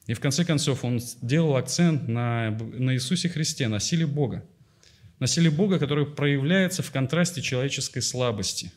И 0.06 0.14
в 0.14 0.20
конце 0.20 0.44
концов 0.44 0.84
он 0.84 1.00
делал 1.20 1.56
акцент 1.56 2.08
на, 2.08 2.50
на 2.50 2.94
Иисусе 2.94 3.28
Христе, 3.28 3.68
на 3.68 3.80
силе 3.80 4.06
Бога. 4.06 4.44
На 5.18 5.26
силе 5.26 5.50
Бога, 5.50 5.78
который 5.78 6.06
проявляется 6.06 6.82
в 6.82 6.90
контрасте 6.90 7.40
человеческой 7.40 8.00
слабости. 8.00 8.72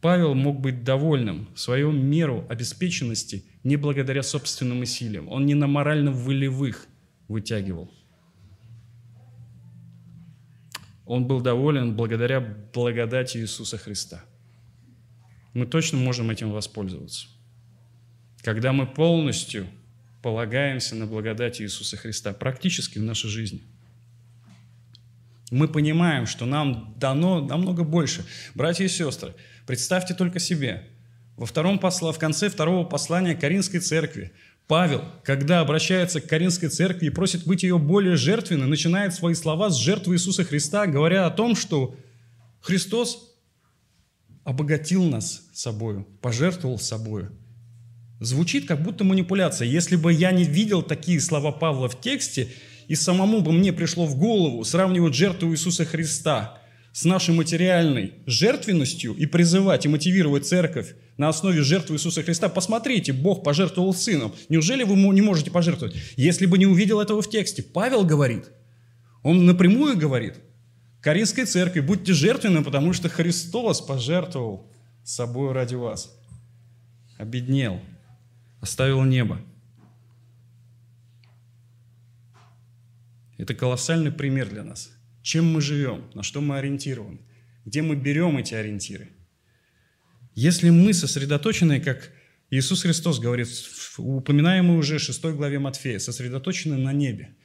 Павел 0.00 0.34
мог 0.34 0.60
быть 0.60 0.82
довольным 0.82 1.48
в 1.54 1.92
меру 1.92 2.44
обеспеченности 2.48 3.44
не 3.62 3.76
благодаря 3.76 4.24
собственным 4.24 4.80
усилиям. 4.80 5.28
Он 5.28 5.46
не 5.46 5.54
на 5.54 5.68
морально-волевых 5.68 6.88
вытягивал– 7.28 7.92
он 11.06 11.26
был 11.26 11.40
доволен 11.40 11.94
благодаря 11.94 12.40
благодати 12.40 13.38
Иисуса 13.38 13.78
Христа. 13.78 14.24
Мы 15.54 15.66
точно 15.66 15.98
можем 15.98 16.30
этим 16.30 16.50
воспользоваться. 16.50 17.26
Когда 18.42 18.72
мы 18.72 18.86
полностью 18.86 19.66
полагаемся 20.22 20.94
на 20.94 21.06
благодать 21.06 21.60
Иисуса 21.60 21.96
Христа 21.96 22.32
практически 22.32 22.98
в 22.98 23.02
нашей 23.02 23.28
жизни. 23.28 23.62
Мы 25.50 25.68
понимаем, 25.68 26.26
что 26.26 26.46
нам 26.46 26.94
дано 26.96 27.44
намного 27.44 27.84
больше. 27.84 28.24
Братья 28.54 28.84
и 28.84 28.88
сестры, 28.88 29.34
представьте 29.66 30.14
только 30.14 30.38
себе, 30.38 30.88
во 31.36 31.44
втором 31.44 31.78
посла, 31.78 32.12
в 32.12 32.18
конце 32.18 32.48
второго 32.48 32.84
послания 32.84 33.34
Каринской 33.34 33.80
церкви 33.80 34.32
Павел, 34.72 35.04
когда 35.22 35.60
обращается 35.60 36.22
к 36.22 36.26
Каринской 36.26 36.70
церкви 36.70 37.04
и 37.04 37.10
просит 37.10 37.44
быть 37.44 37.62
ее 37.62 37.76
более 37.76 38.16
жертвенной, 38.16 38.66
начинает 38.66 39.12
свои 39.12 39.34
слова 39.34 39.68
с 39.68 39.76
жертвы 39.76 40.14
Иисуса 40.14 40.44
Христа, 40.44 40.86
говоря 40.86 41.26
о 41.26 41.30
том, 41.30 41.54
что 41.54 41.94
Христос 42.62 43.34
обогатил 44.44 45.04
нас 45.04 45.42
собою, 45.52 46.06
пожертвовал 46.22 46.78
собою. 46.78 47.32
Звучит 48.18 48.66
как 48.66 48.82
будто 48.82 49.04
манипуляция. 49.04 49.68
Если 49.68 49.96
бы 49.96 50.10
я 50.10 50.32
не 50.32 50.44
видел 50.44 50.80
такие 50.80 51.20
слова 51.20 51.52
Павла 51.52 51.90
в 51.90 52.00
тексте, 52.00 52.48
и 52.88 52.94
самому 52.94 53.42
бы 53.42 53.52
мне 53.52 53.74
пришло 53.74 54.06
в 54.06 54.16
голову 54.16 54.64
сравнивать 54.64 55.14
жертву 55.14 55.52
Иисуса 55.52 55.84
Христа 55.84 56.61
с 56.92 57.04
нашей 57.04 57.34
материальной 57.34 58.14
жертвенностью 58.26 59.14
и 59.14 59.26
призывать 59.26 59.86
и 59.86 59.88
мотивировать 59.88 60.46
церковь 60.46 60.94
на 61.16 61.28
основе 61.28 61.62
жертвы 61.62 61.96
Иисуса 61.96 62.22
Христа. 62.22 62.48
Посмотрите, 62.48 63.12
Бог 63.12 63.42
пожертвовал 63.42 63.94
сыном. 63.94 64.34
Неужели 64.48 64.84
вы 64.84 64.96
не 64.96 65.22
можете 65.22 65.50
пожертвовать? 65.50 65.96
Если 66.16 66.46
бы 66.46 66.58
не 66.58 66.66
увидел 66.66 67.00
этого 67.00 67.22
в 67.22 67.30
тексте. 67.30 67.62
Павел 67.62 68.04
говорит, 68.04 68.50
он 69.22 69.46
напрямую 69.46 69.96
говорит, 69.96 70.34
Каринской 71.00 71.46
церкви, 71.46 71.80
будьте 71.80 72.12
жертвенны, 72.12 72.62
потому 72.62 72.92
что 72.92 73.08
Христос 73.08 73.80
пожертвовал 73.80 74.70
собой 75.02 75.52
ради 75.52 75.74
вас. 75.74 76.16
Обеднел, 77.18 77.80
оставил 78.60 79.02
небо. 79.02 79.40
Это 83.38 83.54
колоссальный 83.54 84.12
пример 84.12 84.48
для 84.48 84.62
нас. 84.62 84.90
Чем 85.22 85.52
мы 85.52 85.60
живем, 85.60 86.10
на 86.14 86.22
что 86.22 86.40
мы 86.40 86.58
ориентированы, 86.58 87.20
где 87.64 87.82
мы 87.82 87.96
берем 87.96 88.36
эти 88.38 88.54
ориентиры– 88.54 89.10
если 90.34 90.70
мы 90.70 90.94
сосредоточены, 90.94 91.80
как 91.80 92.10
Иисус 92.50 92.82
Христос 92.82 93.18
говорит 93.18 93.48
в 93.48 93.98
упоминаемой 93.98 94.78
уже 94.78 94.98
6 94.98 95.22
главе 95.24 95.58
Матфея, 95.58 95.98
сосредоточены 95.98 96.78
на 96.78 96.92
небе, 96.92 97.36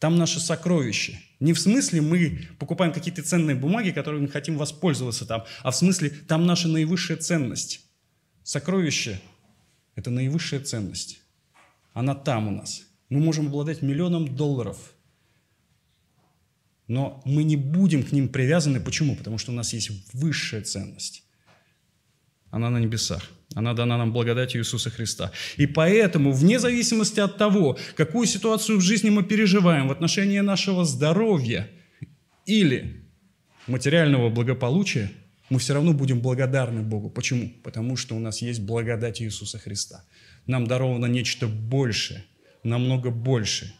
там 0.00 0.18
наше 0.18 0.40
сокровище. 0.40 1.20
Не 1.38 1.52
в 1.52 1.60
смысле 1.60 2.00
мы 2.00 2.48
покупаем 2.58 2.92
какие-то 2.92 3.22
ценные 3.22 3.54
бумаги, 3.54 3.90
которыми 3.90 4.26
хотим 4.26 4.58
воспользоваться 4.58 5.24
там, 5.24 5.44
а 5.62 5.70
в 5.70 5.76
смысле 5.76 6.10
там 6.10 6.46
наша 6.46 6.68
наивысшая 6.68 7.16
ценность. 7.16 7.82
Сокровище– 8.42 9.20
это 9.94 10.10
наивысшая 10.10 10.60
ценность. 10.60 11.20
Она 11.92 12.14
там 12.14 12.48
у 12.48 12.50
нас. 12.50 12.82
Мы 13.08 13.20
можем 13.20 13.46
обладать 13.46 13.82
миллионом 13.82 14.34
долларов, 14.34 14.94
но 16.88 17.22
мы 17.24 17.44
не 17.44 17.56
будем 17.56 18.02
к 18.02 18.12
ним 18.12 18.28
привязаны. 18.28 18.80
Почему? 18.80 19.16
Потому 19.16 19.38
что 19.38 19.52
у 19.52 19.54
нас 19.54 19.72
есть 19.72 19.90
высшая 20.12 20.62
ценность 20.62 21.26
она 22.56 22.70
на 22.70 22.78
небесах. 22.78 23.22
Она 23.54 23.74
дана 23.74 23.98
нам 23.98 24.12
благодатью 24.12 24.60
Иисуса 24.60 24.90
Христа. 24.90 25.30
И 25.56 25.66
поэтому, 25.66 26.32
вне 26.32 26.58
зависимости 26.58 27.20
от 27.20 27.38
того, 27.38 27.78
какую 27.96 28.26
ситуацию 28.26 28.78
в 28.78 28.80
жизни 28.80 29.10
мы 29.10 29.22
переживаем 29.22 29.88
в 29.88 29.92
отношении 29.92 30.40
нашего 30.40 30.84
здоровья 30.84 31.68
или 32.46 33.04
материального 33.66 34.30
благополучия, 34.30 35.10
мы 35.50 35.58
все 35.58 35.74
равно 35.74 35.92
будем 35.92 36.20
благодарны 36.20 36.82
Богу. 36.82 37.08
Почему? 37.10 37.52
Потому 37.62 37.96
что 37.96 38.16
у 38.16 38.18
нас 38.18 38.42
есть 38.42 38.60
благодать 38.60 39.22
Иисуса 39.22 39.58
Христа. 39.58 40.04
Нам 40.46 40.66
даровано 40.66 41.06
нечто 41.06 41.46
большее, 41.46 42.24
намного 42.64 43.10
больше. 43.10 43.72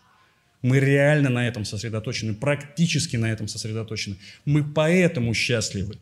Мы 0.66 0.80
реально 0.80 1.30
на 1.30 1.46
этом 1.46 1.64
сосредоточены, 1.64 2.34
практически 2.34 3.14
на 3.14 3.30
этом 3.30 3.46
сосредоточены. 3.46 4.16
Мы 4.44 4.64
поэтому 4.64 5.32
счастливы. 5.32 5.96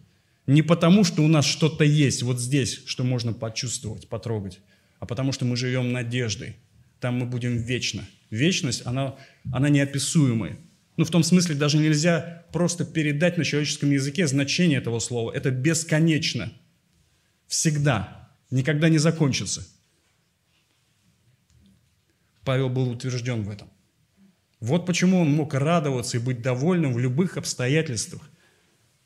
Не 0.46 0.62
потому, 0.62 1.04
что 1.04 1.22
у 1.22 1.28
нас 1.28 1.44
что-то 1.44 1.84
есть 1.84 2.22
вот 2.22 2.40
здесь, 2.40 2.80
что 2.86 3.04
можно 3.04 3.34
почувствовать, 3.34 4.08
потрогать, 4.08 4.60
а 5.00 5.04
потому 5.04 5.32
что 5.32 5.44
мы 5.44 5.58
живем 5.58 5.92
надеждой. 5.92 6.56
Там 6.98 7.18
мы 7.18 7.26
будем 7.26 7.58
вечно. 7.58 8.06
Вечность, 8.30 8.86
она, 8.86 9.16
она 9.52 9.68
неописуемая. 9.68 10.56
Ну, 10.96 11.04
в 11.04 11.10
том 11.10 11.22
смысле, 11.24 11.56
даже 11.56 11.76
нельзя 11.76 12.46
просто 12.50 12.86
передать 12.86 13.36
на 13.36 13.44
человеческом 13.44 13.90
языке 13.90 14.26
значение 14.26 14.78
этого 14.78 14.98
слова. 14.98 15.30
Это 15.30 15.50
бесконечно. 15.50 16.50
Всегда. 17.48 18.30
Никогда 18.50 18.88
не 18.88 18.96
закончится. 18.96 19.68
Павел 22.46 22.70
был 22.70 22.88
утвержден 22.88 23.42
в 23.42 23.50
этом. 23.50 23.68
Вот 24.64 24.86
почему 24.86 25.20
он 25.20 25.30
мог 25.30 25.52
радоваться 25.52 26.16
и 26.16 26.20
быть 26.20 26.40
довольным 26.40 26.94
в 26.94 26.98
любых 26.98 27.36
обстоятельствах. 27.36 28.22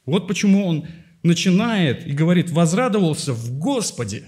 Вот 0.07 0.29
почему 0.29 0.65
он 0.65 0.87
начинает 1.25 2.07
и 2.07 2.13
говорит, 2.13 2.51
возрадовался 2.51 3.33
в 3.33 3.59
Господе. 3.59 4.23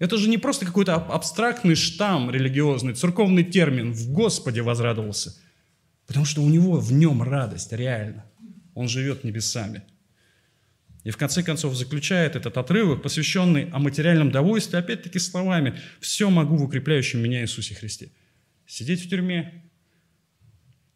Это 0.00 0.16
же 0.16 0.28
не 0.28 0.38
просто 0.38 0.66
какой-то 0.66 0.96
абстрактный 0.96 1.76
штамм 1.76 2.32
религиозный, 2.32 2.94
церковный 2.94 3.44
термин. 3.44 3.92
В 3.92 4.10
Господе 4.10 4.62
возрадовался. 4.62 5.40
Потому 6.08 6.26
что 6.26 6.42
у 6.42 6.48
него 6.48 6.80
в 6.80 6.92
нем 6.92 7.22
радость, 7.22 7.72
реально. 7.72 8.24
Он 8.74 8.88
живет 8.88 9.22
небесами. 9.22 9.82
И 11.04 11.10
в 11.10 11.16
конце 11.16 11.44
концов 11.44 11.76
заключает 11.76 12.34
этот 12.34 12.56
отрывок, 12.56 13.02
посвященный 13.02 13.70
о 13.70 13.78
материальном 13.78 14.32
довольстве, 14.32 14.80
опять-таки 14.80 15.20
словами 15.20 15.78
«все 16.00 16.28
могу 16.28 16.56
в 16.56 16.64
укрепляющем 16.64 17.20
меня 17.20 17.42
Иисусе 17.42 17.76
Христе». 17.76 18.10
Сидеть 18.70 19.04
в 19.04 19.08
тюрьме, 19.08 19.64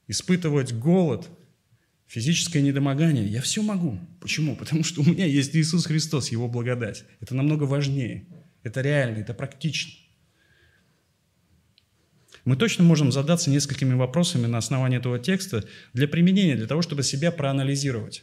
испытывать 0.06 0.72
голод– 0.72 1.28
физическое 2.06 2.62
недомогание, 2.62 3.26
я 3.26 3.42
все 3.42 3.62
могу. 3.62 3.98
Почему? 4.20 4.54
Потому 4.54 4.84
что 4.84 5.00
у 5.00 5.04
меня 5.04 5.26
есть 5.26 5.56
Иисус 5.56 5.86
Христос, 5.86 6.30
Его 6.30 6.46
благодать. 6.46 7.04
Это 7.18 7.34
намного 7.34 7.64
важнее. 7.64 8.28
Это 8.62 8.80
реально, 8.80 9.18
это 9.18 9.34
практично. 9.34 9.92
Мы 12.44 12.54
точно 12.54 12.84
можем 12.84 13.10
задаться 13.10 13.50
несколькими 13.50 13.94
вопросами 13.94 14.46
на 14.46 14.58
основании 14.58 14.98
этого 14.98 15.18
текста 15.18 15.64
для 15.94 16.06
применения, 16.06 16.54
для 16.54 16.68
того, 16.68 16.80
чтобы 16.80 17.02
себя 17.02 17.32
проанализировать. 17.32 18.22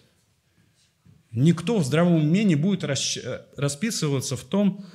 Никто 1.31 1.77
в 1.77 1.85
здравом 1.85 2.13
уме 2.13 2.45
не 2.45 2.55
будет 2.55 2.85
расписываться 2.85 4.37
в 4.37 4.45
том, 4.45 4.85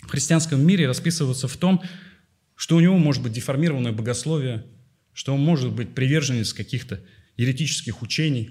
в 0.00 0.08
христианском 0.08 0.60
мире 0.60 0.88
расписываться 0.88 1.46
в 1.46 1.56
том, 1.56 1.80
что 2.60 2.76
у 2.76 2.80
него 2.80 2.98
может 2.98 3.22
быть 3.22 3.32
деформированное 3.32 3.90
богословие, 3.90 4.66
что 5.14 5.32
он 5.32 5.40
может 5.40 5.72
быть 5.72 5.94
приверженец 5.94 6.52
каких-то 6.52 7.00
еретических 7.38 8.02
учений. 8.02 8.50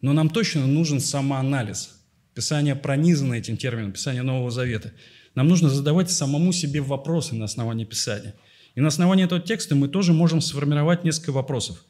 Но 0.00 0.12
нам 0.12 0.30
точно 0.30 0.68
нужен 0.68 1.00
самоанализ. 1.00 2.00
Писание 2.32 2.76
пронизано 2.76 3.34
этим 3.34 3.56
термином, 3.56 3.90
Писание 3.90 4.22
Нового 4.22 4.52
Завета. 4.52 4.92
Нам 5.34 5.48
нужно 5.48 5.68
задавать 5.68 6.12
самому 6.12 6.52
себе 6.52 6.80
вопросы 6.80 7.34
на 7.34 7.46
основании 7.46 7.84
Писания. 7.84 8.36
И 8.76 8.80
на 8.80 8.86
основании 8.86 9.24
этого 9.24 9.40
текста 9.40 9.74
мы 9.74 9.88
тоже 9.88 10.12
можем 10.12 10.40
сформировать 10.40 11.02
несколько 11.02 11.32
вопросов. 11.32 11.84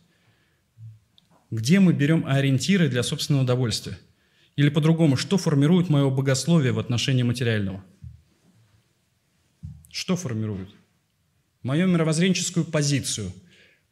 Где 1.50 1.78
мы 1.78 1.92
берем 1.92 2.24
ориентиры 2.26 2.88
для 2.88 3.02
собственного 3.02 3.42
удовольствия? 3.42 3.98
Или 4.56 4.70
по-другому, 4.70 5.18
что 5.18 5.36
формирует 5.36 5.90
мое 5.90 6.08
богословие 6.08 6.72
в 6.72 6.78
отношении 6.78 7.22
материального? 7.22 7.84
Что 9.90 10.16
формирует? 10.16 10.70
Мою 11.62 11.88
мировоззренческую 11.88 12.64
позицию– 12.64 13.32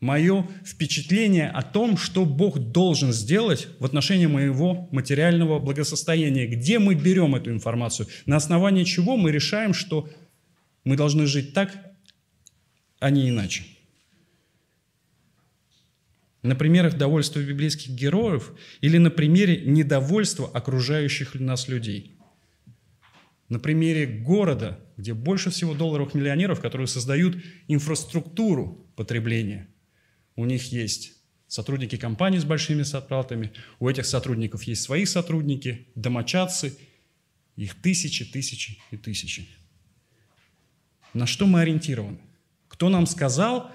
мое 0.01 0.47
впечатление 0.65 1.49
о 1.49 1.63
том, 1.63 1.97
что 1.97 2.25
Бог 2.25 2.59
должен 2.59 3.13
сделать 3.13 3.69
в 3.79 3.85
отношении 3.85 4.27
моего 4.27 4.89
материального 4.93 5.59
благосостояния. 5.59 6.47
Где 6.47 6.79
мы 6.79 6.95
берем 6.95 7.35
эту 7.35 7.51
информацию? 7.51 8.09
На 8.27 8.37
основании 8.37 8.85
чего 8.85 9.17
мы 9.17 9.33
решаем, 9.33 9.73
что 9.73 10.09
мы 10.85 10.97
должны 10.97 11.27
жить 11.27 11.55
так, 11.55 11.75
а 12.99 13.11
не 13.11 13.29
иначе? 13.31 13.65
На 16.43 16.55
примерах 16.55 16.97
довольства 16.97 17.41
библейских 17.41 17.91
героев 17.91 18.53
или 18.81 18.99
на 18.99 19.11
примере 19.11 19.63
недовольства 19.63 20.49
окружающих 20.49 21.35
нас 21.35 21.69
людей– 21.69 22.13
на 23.49 23.59
примере 23.59 24.07
города, 24.07 24.81
где 24.97 25.15
больше 25.15 25.51
всего 25.51 25.75
долларовых 25.75 26.15
миллионеров, 26.15 26.61
которые 26.61 26.87
создают 26.87 27.37
инфраструктуру 27.69 28.91
потребления. 28.97 29.69
У 30.35 30.45
них 30.45 30.73
есть 30.73 31.13
сотрудники 31.47 31.97
компаний 31.97 32.39
с 32.39 32.45
большими 32.45 32.83
зарплатами, 32.83 33.53
у 33.79 33.89
этих 33.89 34.07
сотрудников 34.07 34.65
есть 34.65 34.83
свои 34.83 35.05
сотрудники, 35.05 35.89
домочадцы, 35.95 36.77
их 37.57 37.81
тысячи, 37.81 38.25
тысячи 38.25 38.79
и 38.91 38.97
тысячи. 38.97 39.49
На 41.15 41.27
что 41.27 41.47
мы 41.47 41.61
ориентированы? 41.61 42.19
Кто 42.69 42.89
нам 42.89 43.07
сказал, 43.07 43.71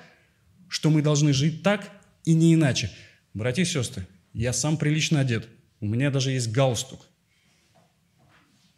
что 0.67 0.89
мы 0.89 1.01
должны 1.01 1.33
жить 1.33 1.63
так 1.63 1.89
и 2.25 2.33
не 2.33 2.53
иначе? 2.53 2.91
Братья 3.33 3.63
и 3.63 3.65
сестры, 3.65 4.05
я 4.33 4.53
сам 4.53 4.77
прилично 4.77 5.21
одет, 5.21 5.47
у 5.79 5.87
меня 5.87 6.11
даже 6.11 6.31
есть 6.31 6.51
галстук. 6.51 7.07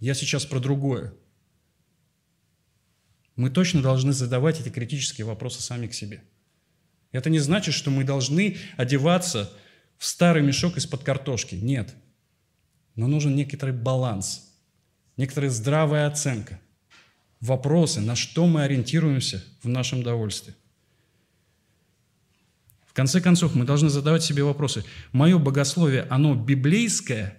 Я 0.04 0.14
сейчас 0.16 0.46
про 0.46 0.60
другое. 0.60 1.14
Мы 3.38 3.50
точно 3.50 3.82
должны 3.82 4.12
задавать 4.12 4.60
эти 4.60 4.68
критические 4.68 5.24
вопросы 5.24 5.62
сами 5.62 5.88
к 5.88 5.94
себе. 5.94 6.26
Это 7.14 7.30
не 7.30 7.40
значит, 7.40 7.74
что 7.74 7.90
мы 7.90 8.04
должны 8.04 8.58
одеваться 8.76 9.50
в 9.98 10.06
старый 10.06 10.44
мешок 10.44 10.76
из-под 10.76 11.04
картошки. 11.04 11.56
Нет. 11.56 11.96
Но 12.96 13.08
нужен 13.08 13.34
некоторый 13.34 13.74
баланс, 13.74 14.54
некоторая 15.16 15.50
здравая 15.50 16.08
оценка. 16.08 16.60
Вопросы, 17.40 18.02
на 18.02 18.18
что 18.18 18.46
мы 18.46 18.64
ориентируемся 18.64 19.42
в 19.62 19.70
нашем 19.70 20.04
довольстве. 20.04 20.54
В 22.86 22.92
конце 22.92 23.22
концов, 23.22 23.56
мы 23.56 23.64
должны 23.64 23.88
задавать 23.88 24.24
себе 24.24 24.44
вопросы. 24.44 24.84
Мое 25.14 25.38
богословие, 25.40 26.02
оно 26.10 26.36
библейское, 26.36 27.38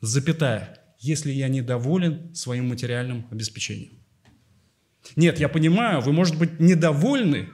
запятая, 0.00 0.79
если 1.00 1.32
я 1.32 1.48
недоволен 1.48 2.34
своим 2.34 2.68
материальным 2.68 3.26
обеспечением. 3.30 3.92
Нет, 5.16 5.40
я 5.40 5.48
понимаю, 5.48 6.02
вы, 6.02 6.12
может 6.12 6.38
быть, 6.38 6.60
недовольны, 6.60 7.48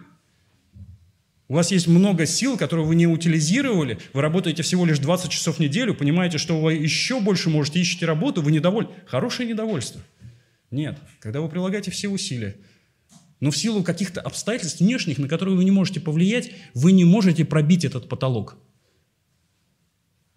у 1.49 1.55
вас 1.55 1.71
есть 1.71 1.87
много 1.87 2.27
сил, 2.27 2.59
которые 2.59 2.85
вы 2.85 2.97
не 2.97 3.07
утилизировали, 3.07 4.01
вы 4.13 4.21
работаете 4.21 4.65
всего 4.65 4.85
лишь 4.85 4.99
20 4.99 5.31
часов 5.31 5.57
в 5.57 5.61
неделю, 5.61 5.95
понимаете, 5.95 6.39
что 6.39 6.61
вы 6.61 6.75
еще 6.75 7.21
больше 7.21 7.49
можете, 7.49 7.81
ищете 7.81 8.05
работу, 8.05 8.43
вы 8.43 8.51
недовольны. 8.51 8.91
Хорошее 9.07 9.49
недовольство. 9.49 10.01
Нет, 10.73 10.99
когда 11.21 11.41
вы 11.41 11.49
прилагаете 11.49 11.93
все 11.93 12.09
усилия, 12.09 12.57
но 13.39 13.53
в 13.53 13.57
силу 13.57 13.85
каких-то 13.85 14.21
обстоятельств 14.21 14.81
внешних, 14.81 15.19
на 15.19 15.29
которые 15.29 15.57
вы 15.57 15.65
не 15.65 15.71
можете 15.71 16.01
повлиять, 16.01 16.51
вы 16.75 16.91
не 16.91 17.05
можете 17.05 17.45
пробить 17.45 17.85
этот 17.85 18.09
потолок. 18.09 18.59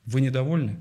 Вы 0.06 0.22
недовольны? 0.22 0.78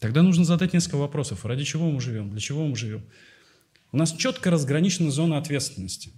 Тогда 0.00 0.22
нужно 0.22 0.44
задать 0.44 0.72
несколько 0.72 0.96
вопросов. 0.96 1.44
Ради 1.44 1.62
чего 1.62 1.90
мы 1.90 2.00
живем? 2.00 2.30
Для 2.30 2.40
чего 2.40 2.66
мы 2.66 2.74
живем? 2.74 3.04
У 3.92 3.98
нас 3.98 4.12
четко 4.16 4.50
разграничена 4.50 5.10
зона 5.10 5.36
ответственности. 5.36 6.12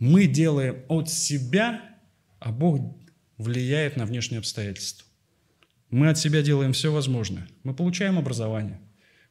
Мы 0.00 0.26
делаем 0.26 0.82
от 0.88 1.08
себя, 1.08 1.80
а 2.40 2.50
Бог 2.50 2.80
влияет 3.38 3.96
на 3.96 4.04
внешние 4.04 4.40
обстоятельства. 4.40 5.06
Мы 5.90 6.08
от 6.08 6.18
себя 6.18 6.42
делаем 6.42 6.72
все 6.72 6.92
возможное. 6.92 7.46
Мы 7.62 7.72
получаем 7.72 8.18
образование. 8.18 8.80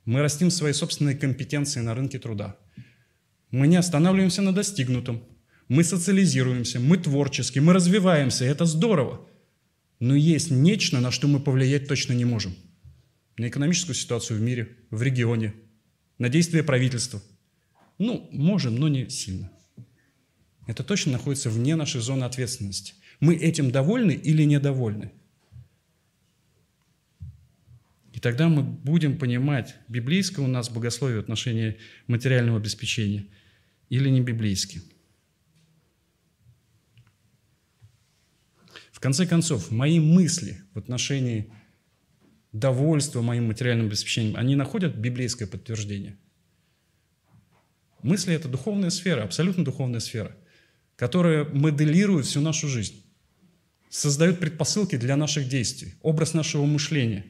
Мы 0.05 0.21
растим 0.21 0.49
свои 0.49 0.71
собственные 0.71 1.17
компетенции 1.17 1.81
на 1.81 1.93
рынке 1.93 2.19
труда. 2.19 2.55
Мы 3.49 3.67
не 3.67 3.75
останавливаемся 3.75 4.41
на 4.41 4.53
достигнутом. 4.53 5.23
Мы 5.67 5.83
социализируемся, 5.83 6.79
мы 6.79 6.97
творчески, 6.97 7.59
мы 7.59 7.73
развиваемся. 7.73 8.45
Это 8.45 8.63
здорово. 8.65 9.27
Но 9.99 10.15
есть 10.15 10.51
нечто, 10.51 11.01
на 11.01 11.11
что 11.11 11.27
мы 11.27 11.41
повлиять 11.41 11.89
точно 11.89 12.13
не 12.13 12.23
можем– 12.23 12.55
на 13.41 13.47
экономическую 13.47 13.95
ситуацию 13.95 14.37
в 14.37 14.41
мире, 14.43 14.77
в 14.91 15.01
регионе, 15.01 15.55
на 16.19 16.29
действия 16.29 16.61
правительства. 16.61 17.23
Ну, 17.97 18.29
можем, 18.31 18.75
но 18.75 18.87
не 18.87 19.09
сильно. 19.09 19.51
Это 20.67 20.83
точно 20.83 21.13
находится 21.13 21.49
вне 21.49 21.75
нашей 21.75 22.01
зоны 22.01 22.23
ответственности. 22.23 22.93
Мы 23.19 23.35
этим 23.35 23.71
довольны 23.71 24.11
или 24.11 24.43
недовольны? 24.43 25.11
И 28.13 28.19
тогда 28.19 28.47
мы 28.47 28.61
будем 28.61 29.17
понимать, 29.17 29.75
библейское 29.87 30.45
у 30.45 30.47
нас 30.47 30.69
богословие 30.69 31.17
в 31.17 31.23
отношении 31.23 31.79
материального 32.05 32.59
обеспечения 32.59 33.25
или 33.89 34.07
не 34.09 34.21
библейское. 34.21 34.83
В 38.91 38.99
конце 38.99 39.25
концов, 39.25 39.71
мои 39.71 39.99
мысли 39.99 40.61
в 40.75 40.77
отношении 40.77 41.51
довольство 42.51 43.21
моим 43.21 43.47
материальным 43.47 43.87
обеспечением, 43.87 44.35
они 44.35 44.55
находят 44.55 44.95
библейское 44.95 45.47
подтверждение. 45.47 46.17
Мысли– 48.03 48.33
это 48.35 48.47
духовная 48.47 48.89
сфера, 48.89 49.23
абсолютно 49.23 49.63
духовная 49.63 49.99
сфера, 49.99 50.35
которая 50.95 51.45
моделирует 51.45 52.25
всю 52.25 52.41
нашу 52.41 52.67
жизнь, 52.67 53.05
создает 53.89 54.39
предпосылки 54.39 54.97
для 54.97 55.15
наших 55.15 55.47
действий, 55.47 55.95
образ 56.01 56.33
нашего 56.33 56.65
мышления. 56.65 57.25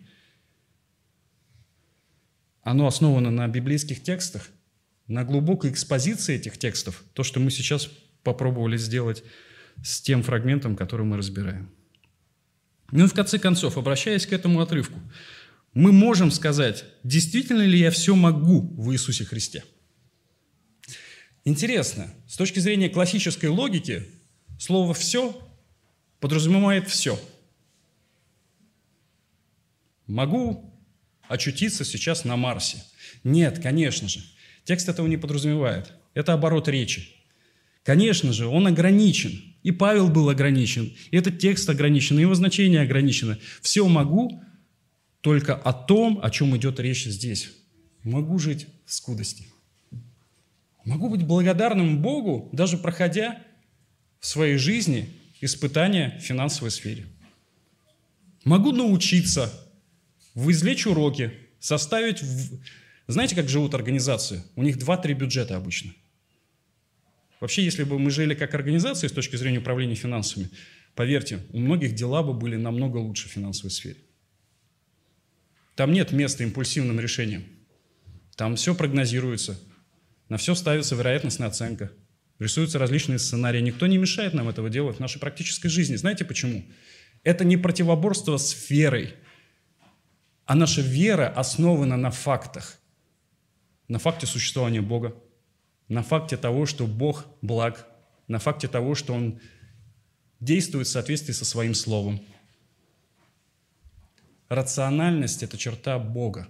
Оно 2.63 2.87
основано 2.87 3.31
на 3.31 3.47
библейских 3.47 4.01
текстах, 4.01 4.49
на 5.07 5.25
глубокой 5.25 5.71
экспозиции 5.71 6.35
этих 6.35 6.57
текстов, 6.57 7.03
то, 7.13 7.23
что 7.23 7.39
мы 7.39 7.51
сейчас 7.51 7.89
попробовали 8.23 8.77
сделать 8.77 9.23
с 9.83 10.01
тем 10.01 10.23
фрагментом, 10.23 10.75
который 10.75 11.05
мы 11.05 11.17
разбираем. 11.17 11.69
Ну 12.91 13.05
и 13.05 13.07
в 13.07 13.13
конце 13.13 13.39
концов, 13.39 13.77
обращаясь 13.77 14.25
к 14.25 14.33
этому 14.33 14.61
отрывку, 14.61 14.99
мы 15.73 15.91
можем 15.91 16.31
сказать, 16.31 16.83
действительно 17.03 17.61
ли 17.61 17.79
я 17.79 17.91
все 17.91 18.15
могу 18.15 18.61
в 18.61 18.91
Иисусе 18.91 19.23
Христе? 19.23 19.63
Интересно, 21.45 22.13
с 22.27 22.35
точки 22.35 22.59
зрения 22.59 22.89
классической 22.89 23.47
логики, 23.47 24.05
слово 24.59 24.93
«все» 24.93 25.35
подразумевает 26.19 26.87
все. 26.87 27.19
Могу 30.05 30.71
очутиться 31.27 31.85
сейчас 31.85 32.25
на 32.25 32.35
Марсе. 32.35 32.83
Нет, 33.23 33.59
конечно 33.63 34.07
же. 34.07 34.19
Текст 34.65 34.89
этого 34.89 35.07
не 35.07 35.17
подразумевает. 35.17 35.93
Это 36.13 36.33
оборот 36.33 36.67
речи. 36.67 37.07
Конечно 37.83 38.33
же, 38.33 38.47
он 38.47 38.67
ограничен. 38.67 39.50
И 39.63 39.71
Павел 39.71 40.09
был 40.09 40.29
ограничен, 40.29 40.91
и 41.11 41.17
этот 41.17 41.37
текст 41.39 41.69
ограничен, 41.69 42.17
и 42.17 42.21
его 42.21 42.33
значение 42.33 42.81
ограничено. 42.81 43.37
Все 43.61 43.87
могу 43.87 44.43
только 45.21 45.55
о 45.55 45.71
том, 45.71 46.19
о 46.23 46.31
чем 46.31 46.57
идет 46.57 46.79
речь 46.79 47.05
здесь. 47.05 47.51
Могу 48.03 48.39
жить 48.39 48.67
в 48.85 48.93
скудости. 48.93 49.45
Могу 50.83 51.09
быть 51.09 51.23
благодарным 51.23 52.01
Богу, 52.01 52.49
даже 52.53 52.77
проходя 52.77 53.39
в 54.19 54.25
своей 54.25 54.57
жизни 54.57 55.09
испытания 55.41 56.17
в 56.19 56.23
финансовой 56.23 56.71
сфере. 56.71 57.05
Могу 58.43 58.71
научиться, 58.71 59.53
извлечь 60.35 60.87
уроки, 60.87 61.31
составить... 61.59 62.23
Знаете, 63.07 63.35
как 63.35 63.49
живут 63.49 63.75
организации? 63.75 64.43
У 64.55 64.63
них 64.63 64.77
2-3 64.77 65.13
бюджета 65.13 65.57
обычно. 65.57 65.93
Вообще, 67.41 67.63
если 67.63 67.83
бы 67.83 67.97
мы 67.97 68.11
жили 68.11 68.35
как 68.35 68.53
организация 68.53 69.09
с 69.09 69.11
точки 69.11 69.35
зрения 69.35 69.57
управления 69.57 69.95
финансами, 69.95 70.49
поверьте, 70.95 71.39
у 71.51 71.59
многих 71.59 71.95
дела 71.95 72.21
бы 72.21 72.33
были 72.33 72.55
намного 72.55 72.97
лучше 72.97 73.27
в 73.27 73.31
финансовой 73.31 73.71
сфере. 73.71 73.97
Там 75.75 75.91
нет 75.91 76.11
места 76.11 76.43
импульсивным 76.43 76.99
решениям. 76.99 77.43
Там 78.35 78.55
все 78.55 78.75
прогнозируется, 78.75 79.59
на 80.29 80.37
все 80.37 80.53
ставится 80.53 80.95
вероятностная 80.95 81.47
оценка, 81.47 81.91
рисуются 82.37 82.77
различные 82.77 83.17
сценарии. 83.17 83.59
Никто 83.59 83.87
не 83.87 83.97
мешает 83.97 84.35
нам 84.35 84.47
этого 84.47 84.69
делать 84.69 84.97
в 84.97 84.99
нашей 84.99 85.19
практической 85.19 85.67
жизни. 85.67 85.95
Знаете 85.95 86.23
почему? 86.25 86.63
Это 87.23 87.43
не 87.43 87.57
противоборство 87.57 88.37
с 88.37 88.69
верой, 88.69 89.15
а 90.45 90.53
наша 90.53 90.81
вера 90.81 91.27
основана 91.27 91.97
на 91.97 92.11
фактах, 92.11 92.79
на 93.87 93.97
факте 93.97 94.27
существования 94.27 94.81
Бога, 94.81 95.15
на 95.91 96.03
факте 96.03 96.37
того, 96.37 96.65
что 96.65 96.87
Бог 96.87 97.25
благ, 97.41 97.85
на 98.29 98.39
факте 98.39 98.69
того, 98.69 98.95
что 98.95 99.13
Он 99.13 99.41
действует 100.39 100.87
в 100.87 100.89
соответствии 100.89 101.33
со 101.33 101.43
Своим 101.43 101.73
Словом. 101.73 102.21
Рациональность– 104.47 105.43
это 105.43 105.57
черта 105.57 105.99
Бога. 105.99 106.47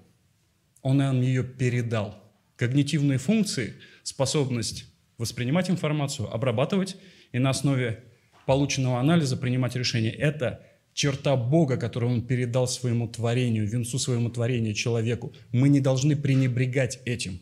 Он 0.84 0.98
нам 0.98 1.22
ее 1.22 1.44
передал. 1.44 2.22
Когнитивные 2.56 3.18
функции, 3.18 3.74
способность 4.04 4.86
воспринимать 5.18 5.72
информацию, 5.72 6.32
обрабатывать 6.32 6.98
и 7.32 7.40
на 7.40 7.50
основе 7.50 8.04
полученного 8.46 9.00
анализа 9.00 9.38
принимать 9.38 9.76
решения. 9.76 10.12
Это 10.12 10.64
черта 10.94 11.36
Бога, 11.36 11.78
которую 11.78 12.14
Он 12.14 12.22
передал 12.22 12.68
своему 12.68 13.08
творению, 13.08 13.68
венцу 13.68 13.98
своему 13.98 14.30
творению, 14.30 14.76
человеку. 14.76 15.34
Мы 15.52 15.68
не 15.68 15.80
должны 15.80 16.16
пренебрегать 16.16 17.00
этим 17.06 17.42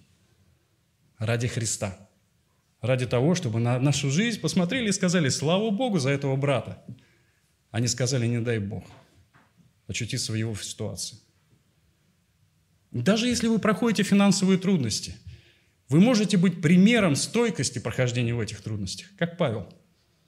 ради 1.20 1.48
Христа. 1.48 2.10
Ради 2.82 3.06
того, 3.06 3.36
чтобы 3.36 3.60
на 3.60 3.78
нашу 3.80 4.10
жизнь 4.10 4.40
посмотрели 4.40 4.90
и 4.90 4.94
сказали, 4.94 5.30
слава 5.30 5.70
Богу 5.70 6.00
за 6.00 6.10
этого 6.10 6.36
брата. 6.36 6.84
Они 7.72 7.88
сказали, 7.88 8.26
не 8.26 8.40
дай 8.40 8.60
Бог 8.60 8.84
очутиться 9.88 10.32
в 10.32 10.36
его 10.36 10.56
ситуации. 10.56 11.18
Даже 12.92 13.28
если 13.28 13.48
вы 13.48 13.60
проходите 13.60 14.04
финансовые 14.04 14.58
трудности, 14.58 15.16
вы 15.90 16.00
можете 16.00 16.38
быть 16.38 16.62
примером 16.62 17.16
стойкости 17.16 17.80
прохождения 17.80 18.34
в 18.34 18.40
этих 18.40 18.62
трудностях, 18.62 19.08
как 19.18 19.38
Павел. 19.38 19.68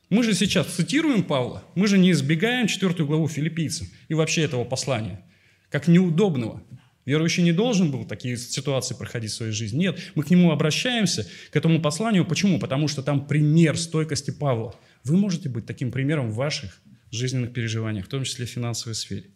Мы 0.10 0.24
же 0.24 0.34
сейчас 0.34 0.68
цитируем 0.68 1.24
Павла, 1.24 1.64
мы 1.76 1.88
же 1.88 1.98
не 1.98 2.12
избегаем 2.12 2.68
четвертую 2.68 3.08
главу 3.08 3.28
филиппийцам 3.28 3.88
и 4.10 4.14
вообще 4.14 4.42
этого 4.42 4.66
послания, 4.66 5.24
как 5.70 5.88
неудобного. 5.88 6.62
Верующий 7.06 7.44
не 7.44 7.52
должен 7.52 7.92
был 7.92 8.06
такие 8.06 8.38
ситуации 8.38 8.94
проходить 8.94 9.32
в 9.32 9.36
своей 9.36 9.52
жизни. 9.52 9.80
Нет, 9.80 10.00
мы 10.14 10.24
к 10.24 10.30
нему 10.30 10.52
обращаемся, 10.52 11.28
к 11.50 11.56
этому 11.56 11.82
посланию. 11.82 12.26
Почему? 12.26 12.60
Потому 12.60 12.88
что 12.88 13.02
там 13.02 13.26
пример 13.26 13.78
стойкости 13.78 14.30
Павла. 14.32 14.76
Вы 15.04 15.18
можете 15.18 15.50
быть 15.50 15.66
таким 15.66 15.92
примером 15.92 16.30
в 16.30 16.36
ваших 16.36 16.80
жизненных 17.10 17.54
переживаниях, 17.54 18.06
в 18.06 18.10
том 18.10 18.24
числе 18.24 18.46
в 18.46 18.50
финансовой 18.50 18.94
сфере. 18.94 19.32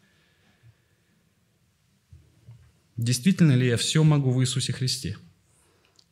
Действительно 2.97 3.54
ли 3.54 3.67
я 3.67 3.78
все 3.78 4.04
могу 4.04 4.32
в 4.32 4.41
Иисусе 4.41 4.71
Христе? 4.71 5.17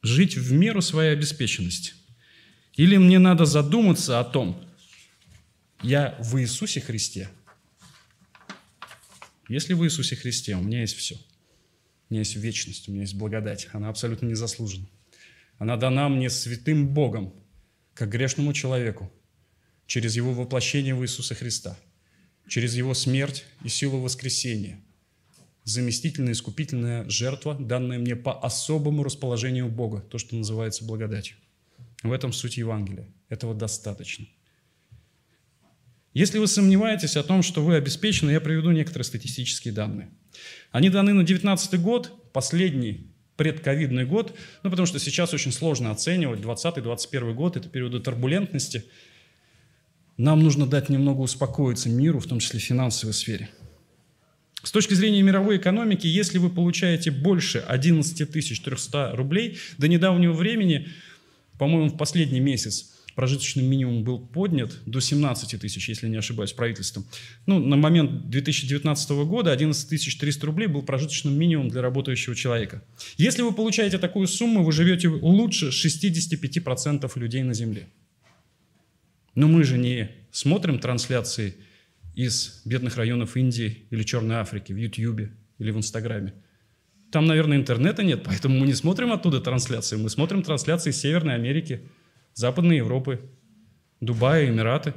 Жить 0.02 0.36
в 0.36 0.52
меру 0.52 0.82
своей 0.82 1.14
обеспеченности? 1.14 1.94
Или 2.74 2.98
мне 2.98 3.20
надо 3.20 3.46
задуматься 3.46 4.20
о 4.20 4.24
том, 4.24 4.60
я 5.84 6.18
в 6.20 6.42
Иисусе 6.42 6.82
Христе? 6.82 7.30
Если 9.48 9.74
в 9.74 9.86
Иисусе 9.86 10.16
Христе, 10.16 10.56
у 10.56 10.62
меня 10.62 10.82
есть 10.82 10.98
все. 10.98 11.16
Меня 12.14 12.20
есть 12.20 12.36
вечность, 12.36 12.88
у 12.88 12.92
меня 12.92 13.02
есть 13.02 13.16
благодать. 13.16 13.70
Она 13.74 13.90
абсолютно 13.90 14.28
незаслужена. 14.28 14.86
Она 15.58 15.78
дана 15.78 16.10
мне 16.10 16.30
святым 16.30 16.88
Богом, 16.94 17.34
как 17.96 18.10
грешному 18.10 18.54
человеку, 18.54 19.12
через 19.88 20.16
Его 20.16 20.32
воплощение 20.32 20.94
в 20.94 21.04
Иисуса 21.04 21.34
Христа, 21.34 21.76
через 22.48 22.76
Его 22.76 22.94
смерть 22.94 23.46
и 23.64 23.68
силу 23.68 24.00
воскресения– 24.00 24.80
заместительная 25.64 26.34
искупительная 26.34 27.10
жертва, 27.10 27.56
данная 27.56 27.98
мне 27.98 28.16
по 28.16 28.40
особому 28.40 29.04
расположению 29.04 29.70
Бога, 29.70 30.02
то, 30.02 30.20
что 30.20 30.36
называется 30.36 30.86
благодатью. 30.86 31.38
В 32.04 32.12
этом 32.12 32.32
суть 32.32 32.58
Евангелия. 32.58 33.08
Этого 33.28 33.56
достаточно. 33.56 34.28
Если 36.14 36.38
вы 36.38 36.46
сомневаетесь 36.46 37.18
о 37.18 37.24
том, 37.24 37.42
что 37.42 37.64
вы 37.64 37.74
обеспечены, 37.74 38.30
я 38.30 38.40
приведу 38.40 38.70
некоторые 38.70 39.04
статистические 39.04 39.74
данные. 39.74 40.12
Они 40.72 40.90
даны 40.90 41.14
на 41.14 41.24
2019 41.24 41.80
год, 41.82 42.32
последний 42.32 43.08
предковидный 43.36 44.06
год, 44.06 44.38
ну, 44.64 44.70
потому 44.70 44.86
что 44.86 45.00
сейчас 45.00 45.34
очень 45.34 45.52
сложно 45.52 45.92
оценивать 45.92 46.40
2020-2021 46.42 47.34
год, 47.34 47.58
это 47.58 47.70
периоды 47.70 48.00
турбулентности. 48.00 48.86
Нам 50.18 50.44
нужно 50.44 50.68
дать 50.68 50.90
немного 50.90 51.22
успокоиться 51.22 51.90
миру, 51.90 52.20
в 52.20 52.28
том 52.28 52.40
числе 52.40 52.60
в 52.60 52.64
финансовой 52.64 53.14
сфере– 53.14 53.50
с 54.64 54.72
точки 54.72 54.94
зрения 54.94 55.22
мировой 55.22 55.58
экономики, 55.58 56.08
если 56.08 56.38
вы 56.38 56.50
получаете 56.50 57.12
больше 57.12 57.60
11 57.60 58.32
300 58.32 59.12
рублей, 59.14 59.60
до 59.78 59.90
недавнего 59.90 60.32
времени, 60.32 60.88
по-моему, 61.60 61.90
в 61.90 61.98
последний 61.98 62.40
месяц 62.40 62.93
прожиточный 63.16 63.64
минимум 63.64 64.04
был 64.04 64.20
поднят 64.20 64.72
до 64.86 65.00
17 65.00 65.60
тысяч, 65.60 65.90
если 65.90 66.08
не 66.08 66.18
ошибаюсь, 66.18 66.54
правительством. 66.54 67.06
Ну, 67.46 67.60
на 67.60 67.76
момент 67.76 68.30
2019 68.30 69.10
года 69.26 69.52
11 69.52 70.20
300 70.20 70.46
рублей 70.46 70.68
был 70.68 70.82
прожиточным 70.82 71.38
минимум 71.38 71.70
для 71.70 71.82
работающего 71.82 72.36
человека. 72.36 72.84
Если 73.18 73.42
вы 73.42 73.54
получаете 73.54 73.98
такую 73.98 74.28
сумму, 74.28 74.64
вы 74.64 74.72
живете 74.72 75.08
лучше 75.08 75.70
65% 75.70 77.12
людей 77.16 77.44
на 77.44 77.54
Земле. 77.54 77.88
Но 79.36 79.48
мы 79.48 79.64
же 79.64 79.78
не 79.78 80.12
смотрим 80.32 80.80
трансляции 80.80 81.56
из 82.16 82.62
бедных 82.66 82.98
районов 82.98 83.36
Индии 83.36 83.86
или 83.90 84.04
Черной 84.04 84.36
Африки 84.36 84.74
в 84.74 84.78
Ютьюбе 84.78 85.32
или 85.58 85.72
в 85.72 85.78
Инстаграме. 85.78 86.34
Там, 87.12 87.28
наверное, 87.28 87.58
интернета 87.58 88.04
нет, 88.04 88.24
поэтому 88.24 88.60
мы 88.60 88.66
не 88.66 88.74
смотрим 88.74 89.12
оттуда 89.12 89.40
трансляции. 89.40 89.98
Мы 89.98 90.10
смотрим 90.10 90.42
трансляции 90.42 90.90
из 90.90 90.98
Северной 90.98 91.36
Америки, 91.36 91.82
Западной 92.34 92.78
Европы, 92.78 93.22
Дубая, 94.00 94.48
Эмираты. 94.48 94.94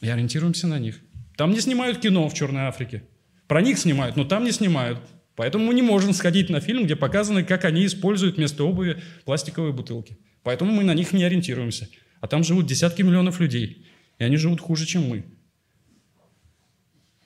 И 0.00 0.08
ориентируемся 0.08 0.66
на 0.66 0.78
них. 0.78 1.00
Там 1.36 1.52
не 1.52 1.60
снимают 1.60 1.98
кино 1.98 2.28
в 2.28 2.34
Черной 2.34 2.62
Африке. 2.62 3.04
Про 3.46 3.62
них 3.62 3.78
снимают, 3.78 4.16
но 4.16 4.24
там 4.24 4.44
не 4.44 4.52
снимают. 4.52 4.98
Поэтому 5.34 5.66
мы 5.66 5.74
не 5.74 5.82
можем 5.82 6.12
сходить 6.12 6.50
на 6.50 6.60
фильм, 6.60 6.84
где 6.84 6.96
показано, 6.96 7.42
как 7.42 7.64
они 7.64 7.86
используют 7.86 8.36
вместо 8.36 8.64
обуви 8.64 9.02
пластиковые 9.24 9.72
бутылки. 9.72 10.18
Поэтому 10.42 10.72
мы 10.72 10.84
на 10.84 10.94
них 10.94 11.12
не 11.12 11.24
ориентируемся. 11.24 11.88
А 12.20 12.28
там 12.28 12.44
живут 12.44 12.66
десятки 12.66 13.02
миллионов 13.02 13.40
людей. 13.40 13.86
И 14.18 14.24
они 14.24 14.36
живут 14.36 14.60
хуже, 14.60 14.86
чем 14.86 15.08
мы. 15.08 15.24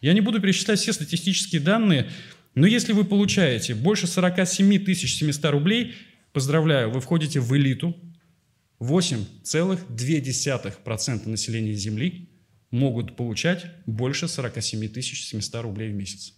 Я 0.01 0.13
не 0.13 0.21
буду 0.21 0.41
перечислять 0.41 0.79
все 0.79 0.93
статистические 0.93 1.61
данные, 1.61 2.11
но 2.55 2.67
если 2.67 2.93
вы 2.93 3.05
получаете 3.05 3.75
больше 3.75 4.07
47 4.07 4.85
700 4.95 5.45
рублей, 5.47 5.95
поздравляю, 6.33 6.91
вы 6.91 7.01
входите 7.01 7.41
в 7.41 7.55
элиту. 7.57 7.95
8,2% 8.81 11.29
населения 11.29 11.75
Земли 11.75 12.31
могут 12.71 13.17
получать 13.17 13.67
больше 13.87 14.29
47 14.29 15.01
700 15.01 15.63
рублей 15.63 15.93
в 15.93 15.95
месяц. 15.95 16.35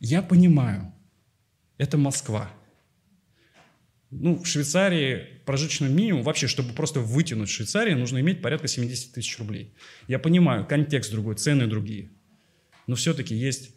Я 0.00 0.22
понимаю, 0.22 0.92
это 1.78 1.98
Москва. 1.98 2.50
Ну, 4.10 4.42
в 4.42 4.46
Швейцарии 4.46 5.26
прожиточный 5.44 5.90
минимум, 5.90 6.22
вообще, 6.22 6.46
чтобы 6.46 6.72
просто 6.72 7.00
вытянуть 7.00 7.48
в 7.48 7.52
Швейцарии, 7.52 7.94
нужно 7.94 8.20
иметь 8.20 8.40
порядка 8.40 8.68
70 8.68 9.12
тысяч 9.12 9.38
рублей. 9.38 9.74
Я 10.08 10.18
понимаю, 10.18 10.66
контекст 10.66 11.10
другой, 11.10 11.34
цены 11.34 11.66
другие 11.66 12.10
но 12.86 12.94
все-таки 12.94 13.34
есть 13.34 13.70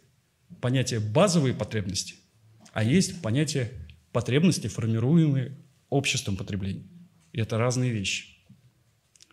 понятие 0.60 1.00
базовые 1.00 1.54
потребности, 1.54 2.14
а 2.72 2.82
есть 2.82 3.20
понятие 3.22 3.70
потребности, 4.12 4.68
формируемые 4.68 5.56
обществом 5.88 6.36
потребления. 6.36 6.84
И 7.32 7.40
это 7.40 7.58
разные 7.58 7.90
вещи. 7.90 8.26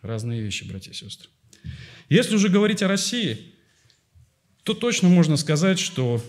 Разные 0.02 0.40
вещи, 0.40 0.64
братья 0.64 0.92
и 0.92 0.94
сестры. 0.94 1.28
Если 2.08 2.34
уже 2.34 2.48
говорить 2.48 2.82
о 2.82 2.88
России, 2.88 3.54
то 4.62 4.74
точно 4.74 5.08
можно 5.08 5.36
сказать, 5.36 5.78
что 5.78 6.22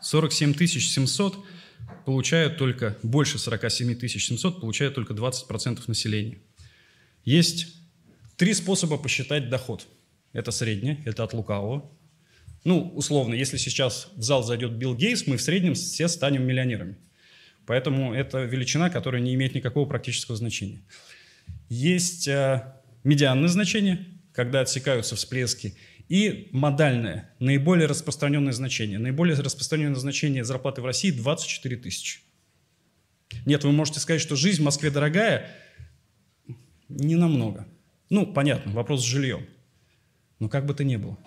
47 0.00 0.54
700 0.54 1.44
получают 2.06 2.56
только, 2.56 2.96
больше 3.02 3.38
47 3.38 3.98
700 4.08 4.60
получают 4.60 4.94
только 4.94 5.14
20% 5.14 5.82
населения. 5.86 6.38
Есть 7.24 7.74
три 8.36 8.54
способа 8.54 8.96
посчитать 8.96 9.48
доход– 9.48 9.86
это 10.32 10.50
среднее, 10.50 11.02
это 11.04 11.24
от 11.24 11.32
лукавого. 11.32 11.90
Ну, 12.64 12.90
условно, 12.94 13.34
если 13.34 13.56
сейчас 13.56 14.08
в 14.14 14.22
зал 14.22 14.42
зайдет 14.42 14.72
Билл 14.72 14.94
Гейтс, 14.94 15.26
мы 15.26 15.36
в 15.36 15.42
среднем 15.42 15.74
все 15.74 16.08
станем 16.08 16.44
миллионерами. 16.46 16.96
Поэтому 17.68 18.14
это 18.14 18.44
величина, 18.44 18.88
которая 18.88 19.20
не 19.20 19.34
имеет 19.34 19.54
никакого 19.54 19.86
практического 19.86 20.38
значения. 20.38 20.80
Есть 21.68 22.26
э, 22.26 22.74
медианное 23.04 23.48
значение, 23.48 24.06
когда 24.32 24.62
отсекаются 24.62 25.16
всплески, 25.16 25.76
и 26.08 26.48
модальное, 26.52 27.30
наиболее 27.38 27.86
распространенное 27.86 28.54
значение. 28.54 28.98
Наиболее 28.98 29.36
распространенное 29.36 30.00
значение 30.00 30.44
зарплаты 30.44 30.80
в 30.80 30.86
России 30.86 31.10
24 31.10 31.76
тысячи. 31.76 32.20
Нет, 33.44 33.64
вы 33.64 33.72
можете 33.72 34.00
сказать, 34.00 34.22
что 34.22 34.34
жизнь 34.34 34.62
в 34.62 34.64
Москве 34.64 34.90
дорогая. 34.90 35.50
Не 36.88 37.16
намного. 37.16 37.68
Ну, 38.08 38.24
понятно, 38.24 38.72
вопрос 38.72 39.02
с 39.02 39.04
жильем. 39.04 39.44
Но 40.38 40.48
как 40.48 40.64
бы 40.64 40.72
то 40.72 40.84
ни 40.84 40.96
было. 40.96 41.18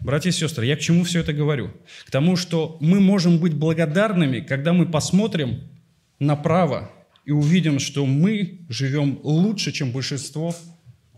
Братья 0.00 0.28
и 0.28 0.32
сестры, 0.32 0.66
я 0.66 0.76
к 0.76 0.80
чему 0.80 1.04
все 1.04 1.20
это 1.20 1.32
говорю? 1.32 1.70
К 2.04 2.10
тому, 2.10 2.36
что 2.36 2.76
мы 2.82 3.00
можем 3.00 3.38
быть 3.38 3.54
благодарными, 3.54 4.40
когда 4.40 4.74
мы 4.74 4.84
посмотрим 4.84 5.70
направо 6.18 6.90
и 7.24 7.32
увидим, 7.32 7.78
что 7.78 8.06
мы 8.06 8.60
живем 8.68 9.20
лучше, 9.22 9.72
чем 9.72 9.90
большинство 9.90 10.54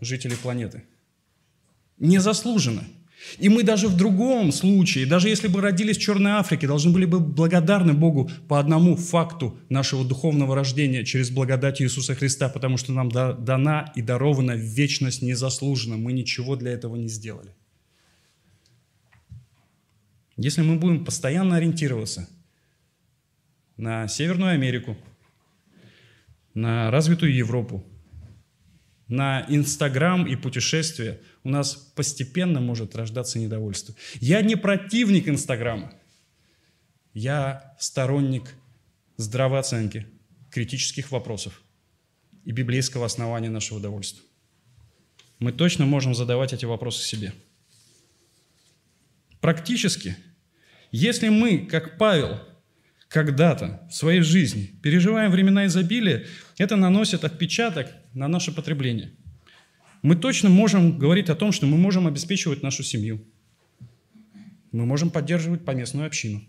жителей 0.01 0.35
планеты. 0.35 0.83
Незаслуженно. 1.97 2.83
И 3.37 3.49
мы 3.49 3.63
даже 3.63 3.89
в 3.89 3.97
другом 3.97 4.51
случае, 4.53 5.05
даже 5.05 5.27
если 5.27 5.49
бы 5.49 5.59
родились 5.59 5.97
в 5.97 6.01
Черной 6.01 6.31
Африке, 6.31 6.67
должны 6.67 6.91
были 6.91 7.05
бы 7.05 7.19
благодарны 7.19 7.93
Богу 7.93 8.31
по 8.47 8.59
одному 8.59 8.95
факту 8.95 9.57
нашего 9.67 10.05
духовного 10.05 10.55
рождения 10.55 11.03
через 11.03 11.29
благодать 11.29 11.81
Иисуса 11.81 12.15
Христа, 12.15 12.47
потому 12.47 12.77
что 12.77 12.93
нам 12.93 13.09
дана 13.09 13.91
и 13.95 14.01
дарована 14.01 14.53
вечность 14.53 15.21
незаслуженно. 15.21 15.97
Мы 15.97 16.13
ничего 16.13 16.55
для 16.55 16.71
этого 16.71 16.95
не 16.95 17.09
сделали. 17.09 17.53
Если 20.37 20.61
мы 20.61 20.77
будем 20.77 21.03
постоянно 21.03 21.57
ориентироваться 21.57 22.29
на 23.79 24.09
Северную 24.09 24.51
Америку, 24.51 24.97
на 26.53 26.91
развитую 26.91 27.33
Европу, 27.33 27.83
на 29.07 29.45
Инстаграм 29.47 30.27
и 30.27 30.35
путешествия, 30.35 31.21
у 31.43 31.49
нас 31.49 31.75
постепенно 31.75 32.59
может 32.59 32.93
рождаться 32.95 33.39
недовольство. 33.39 33.95
Я 34.19 34.41
не 34.41 34.57
противник 34.57 35.29
Инстаграма. 35.29 35.93
Я 37.13 37.73
сторонник 37.79 38.53
здравой 39.15 39.63
критических 40.51 41.11
вопросов 41.11 41.61
и 42.43 42.51
библейского 42.51 43.05
основания 43.05 43.49
нашего 43.49 43.79
довольства. 43.79 44.23
Мы 45.39 45.53
точно 45.53 45.85
можем 45.85 46.13
задавать 46.13 46.51
эти 46.51 46.65
вопросы 46.65 47.05
себе. 47.05 47.33
Практически, 49.39 50.17
если 50.91 51.29
мы, 51.29 51.59
как 51.59 51.97
Павел, 51.97 52.48
когда-то 53.09 53.81
в 53.89 53.93
своей 53.93 54.21
жизни 54.21 54.75
переживаем 54.81 55.31
времена 55.31 55.65
изобилия, 55.65 56.25
это 56.57 56.75
наносит 56.75 57.23
отпечаток 57.25 57.91
на 58.13 58.27
наше 58.27 58.53
потребление. 58.53 59.11
Мы 60.01 60.15
точно 60.15 60.49
можем 60.49 60.97
говорить 60.97 61.29
о 61.29 61.35
том, 61.35 61.51
что 61.51 61.65
мы 61.65 61.75
можем 61.75 62.07
обеспечивать 62.07 62.63
нашу 62.63 62.83
семью. 62.83 63.25
Мы 64.71 64.85
можем 64.85 65.09
поддерживать 65.09 65.65
поместную 65.65 66.05
общину. 66.05 66.43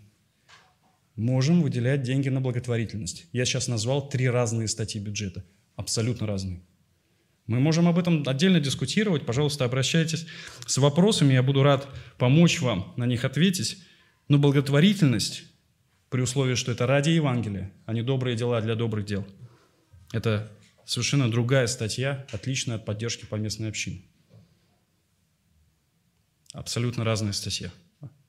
Можем 1.15 1.61
выделять 1.61 2.03
деньги 2.03 2.29
на 2.29 2.39
благотворительность. 2.39 3.25
Я 3.33 3.43
сейчас 3.45 3.67
назвал 3.67 4.07
три 4.07 4.29
разные 4.29 4.67
статьи 4.67 5.01
бюджета. 5.01 5.43
Абсолютно 5.75 6.27
разные. 6.27 6.61
Мы 7.47 7.59
можем 7.59 7.87
об 7.87 7.97
этом 7.97 8.23
отдельно 8.27 8.59
дискутировать. 8.59 9.25
Пожалуйста, 9.25 9.65
обращайтесь 9.65 10.27
с 10.65 10.77
вопросами. 10.77 11.33
Я 11.33 11.43
буду 11.43 11.63
рад 11.63 11.89
помочь 12.17 12.61
вам 12.61 12.93
на 12.97 13.05
них 13.05 13.25
ответить. 13.25 13.79
Но 14.29 14.37
благотворительность 14.37 15.50
при 16.11 16.19
условии, 16.21 16.55
что 16.55 16.73
это 16.73 16.85
ради 16.85 17.09
Евангелия, 17.09 17.71
а 17.85 17.93
не 17.93 18.03
добрые 18.03 18.35
дела 18.35 18.59
для 18.59 18.75
добрых 18.75 19.05
дел. 19.05 19.25
Это 20.11 20.51
совершенно 20.85 21.31
другая 21.31 21.67
статья, 21.67 22.27
отличная 22.33 22.75
от 22.75 22.85
поддержки 22.85 23.25
поместной 23.25 23.69
общины. 23.69 24.03
Абсолютно 26.51 27.05
разная 27.05 27.31
статья. 27.31 27.71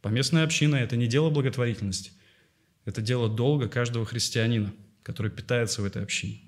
Поместная 0.00 0.44
община– 0.44 0.76
это 0.76 0.96
не 0.96 1.08
дело 1.08 1.28
благотворительности, 1.30 2.12
это 2.84 3.02
дело 3.02 3.28
долга 3.28 3.68
каждого 3.68 4.06
христианина, 4.06 4.72
который 5.02 5.32
питается 5.32 5.82
в 5.82 5.84
этой 5.84 6.04
общине. 6.04 6.40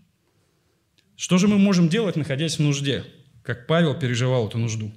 Что 1.16 1.38
же 1.38 1.48
мы 1.48 1.58
можем 1.58 1.88
делать, 1.88 2.14
находясь 2.14 2.58
в 2.58 2.62
нужде, 2.62 3.04
как 3.42 3.66
Павел 3.66 3.98
переживал 3.98 4.46
эту 4.46 4.58
нужду? 4.58 4.94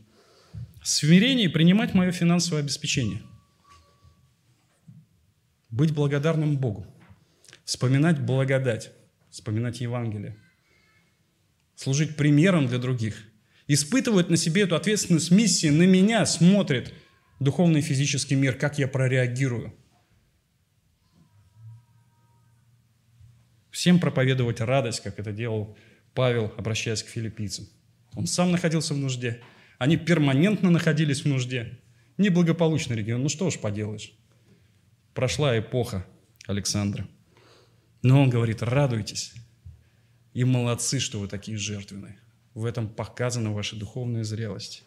В 0.83 0.88
смирении 0.88 1.47
принимать 1.47 1.95
мое 1.95 2.11
финансовое 2.11 2.61
обеспечение– 2.61 3.23
быть 5.70 5.93
благодарным 5.93 6.57
Богу, 6.57 6.86
вспоминать 7.63 8.20
благодать, 8.20 8.91
вспоминать 9.30 9.82
Евангелие, 9.82 10.38
служить 11.76 12.15
примером 12.15 12.68
для 12.68 12.78
других, 12.78 13.24
испытывать 13.68 14.30
на 14.30 14.38
себе 14.38 14.63
эту 14.63 14.76
ответственность 14.76 15.32
миссии, 15.32 15.68
на 15.68 15.84
меня 15.84 16.26
смотрит 16.26 16.93
духовный 17.39 17.80
и 17.80 17.84
физический 17.84 18.36
мир, 18.36 18.55
как 18.55 18.80
я 18.80 18.88
прореагирую. 18.88 19.74
Всем 23.70 23.99
проповедовать 23.99 24.59
радость, 24.59 25.01
как 25.01 25.20
это 25.20 25.32
делал 25.32 25.78
Павел, 26.15 26.51
обращаясь 26.57 27.03
к 27.03 27.09
филиппийцам. 27.09 27.68
Он 28.15 28.26
сам 28.26 28.51
находился 28.51 28.95
в 28.95 28.97
нужде. 28.97 29.41
Они 29.78 29.97
перманентно 29.97 30.72
находились 30.72 31.22
в 31.22 31.28
нужде. 31.28 31.80
Неблагополучный 32.18 32.95
регион. 32.95 33.22
Ну 33.22 33.30
что 33.30 33.45
уж 33.45 33.59
поделаешь 33.59 34.18
прошла 35.18 35.57
эпоха 35.57 36.05
Александра. 36.45 37.07
Но 38.03 38.22
он 38.22 38.30
говорит, 38.30 38.61
радуйтесь 38.61 39.34
и 40.34 40.43
молодцы, 40.43 40.99
что 40.99 41.20
вы 41.20 41.28
такие 41.28 41.57
жертвенные. 41.57 42.20
В 42.53 42.65
этом 42.65 42.88
показана 42.88 43.51
ваша 43.51 43.76
духовная 43.76 44.24
зрелость. 44.24 44.84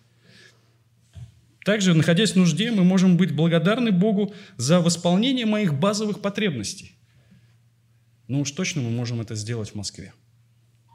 Также, 1.65 1.95
находясь 1.95 2.35
в 2.35 2.37
нужде, 2.37 2.71
мы 2.71 2.85
можем 2.85 3.17
быть 3.17 3.35
благодарны 3.35 3.91
Богу 3.91 4.33
за 4.57 4.79
восполнение 4.79 5.47
моих 5.47 5.75
базовых 5.75 6.23
потребностей. 6.23 6.95
Ну 8.29 8.43
уж 8.43 8.53
точно 8.53 8.83
мы 8.83 8.91
можем 8.91 9.21
это 9.21 9.35
сделать 9.35 9.71
в 9.71 9.75
Москве. 9.75 10.13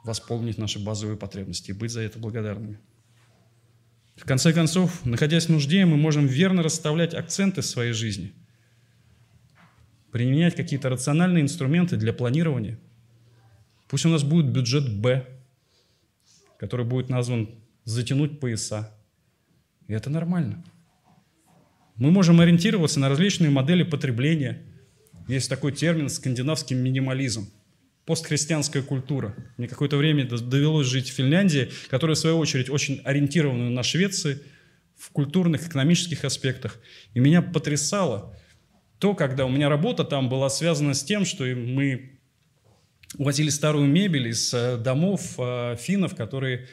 Восполнить 0.05 0.57
наши 0.57 0.79
базовые 0.79 1.17
потребности 1.17 1.71
и 1.71 1.73
быть 1.73 1.91
за 1.91 1.99
это 1.99 2.19
благодарными. 2.19 2.79
В 4.15 4.23
конце 4.23 4.53
концов, 4.53 5.03
находясь 5.03 5.47
в 5.47 5.49
нужде, 5.49 5.83
мы 5.83 5.97
можем 5.97 6.25
верно 6.25 6.63
расставлять 6.63 7.13
акценты 7.13 7.59
в 7.59 7.65
своей 7.65 7.91
жизни– 7.91 8.33
применять 10.15 10.55
какие-то 10.55 10.87
рациональные 10.87 11.41
инструменты 11.43 11.97
для 11.97 12.13
планирования. 12.13 12.79
Пусть 13.89 14.05
у 14.05 14.09
нас 14.09 14.23
будет 14.23 14.49
бюджет 14.49 14.89
Б, 14.89 15.27
который 16.57 16.85
будет 16.85 17.09
назван 17.09 17.49
«затянуть 17.83 18.39
пояса». 18.39 18.97
И 19.89 19.93
это 19.93 20.09
нормально. 20.09 20.63
Мы 21.97 22.11
можем 22.11 22.39
ориентироваться 22.39 22.97
на 23.01 23.09
различные 23.09 23.49
модели 23.49 23.83
потребления. 23.83 24.61
Есть 25.27 25.49
такой 25.49 25.73
термин 25.73 26.07
«скандинавский 26.07 26.77
минимализм» 26.77 27.49
постхристианская 28.05 28.83
культура. 28.83 29.35
Мне 29.57 29.67
какое-то 29.67 29.97
время 29.97 30.23
довелось 30.25 30.87
жить 30.87 31.09
в 31.09 31.13
Финляндии, 31.13 31.71
которая, 31.89 32.15
в 32.15 32.19
свою 32.19 32.37
очередь, 32.37 32.69
очень 32.69 33.01
ориентирована 33.03 33.69
на 33.69 33.83
Швеции 33.83 34.39
в 34.95 35.09
культурных, 35.09 35.67
экономических 35.67 36.23
аспектах. 36.23 36.79
И 37.13 37.19
меня 37.19 37.41
потрясало, 37.41 38.33
то, 39.05 39.13
когда 39.13 39.45
у 39.45 39.49
меня 39.49 39.69
работа 39.69 40.03
там 40.03 40.29
была 40.29 40.49
связана 40.49 40.95
с 40.95 41.03
тем, 41.03 41.25
что 41.25 41.43
мы 41.43 42.17
увозили 43.19 43.49
старую 43.49 43.85
мебель 43.85 44.29
из 44.29 44.51
э, 44.51 44.77
домов 44.77 45.35
э, 45.37 45.75
финнов, 45.79 46.15
которые, 46.15 46.67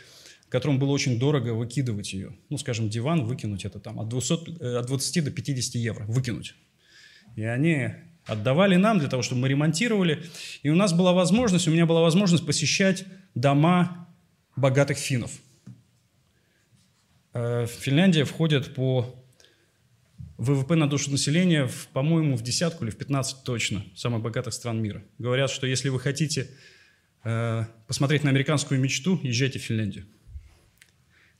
которым 0.48 0.78
было 0.78 0.92
очень 0.92 1.18
дорого 1.18 1.50
выкидывать 1.50 2.14
ее. 2.14 2.34
Ну, 2.48 2.56
скажем, 2.56 2.88
диван 2.88 3.26
выкинуть 3.26 3.66
это 3.66 3.80
там 3.80 4.00
от, 4.00 4.08
200, 4.08 4.62
э, 4.62 4.76
от 4.78 4.86
20 4.86 5.24
до 5.24 5.30
50 5.30 5.74
евро 5.74 6.06
выкинуть. 6.06 6.54
И 7.36 7.42
они 7.42 7.90
отдавали 8.24 8.76
нам 8.76 8.98
для 8.98 9.10
того, 9.10 9.22
чтобы 9.22 9.42
мы 9.42 9.48
ремонтировали. 9.50 10.22
И 10.62 10.70
у 10.70 10.74
нас 10.74 10.94
была 10.94 11.12
возможность, 11.12 11.68
у 11.68 11.70
меня 11.70 11.84
была 11.84 12.00
возможность 12.00 12.46
посещать 12.46 13.04
дома 13.34 14.08
богатых 14.56 14.96
финнов. 14.96 15.32
Финляндия 17.34 18.24
входит 18.24 18.74
по 18.74 19.21
ВВП 20.38 20.74
на 20.74 20.88
душу 20.88 21.10
населения, 21.10 21.66
в, 21.66 21.88
по-моему, 21.88 22.36
в 22.36 22.42
десятку 22.42 22.84
или 22.84 22.90
в 22.90 22.96
15 22.96 23.44
точно 23.44 23.84
самых 23.94 24.22
богатых 24.22 24.54
стран 24.54 24.80
мира. 24.80 25.02
Говорят, 25.18 25.50
что 25.50 25.66
если 25.66 25.88
вы 25.88 26.00
хотите 26.00 26.48
э, 27.24 27.64
посмотреть 27.86 28.24
на 28.24 28.30
американскую 28.30 28.80
мечту, 28.80 29.20
езжайте 29.22 29.58
в 29.58 29.62
Финляндию. 29.62 30.06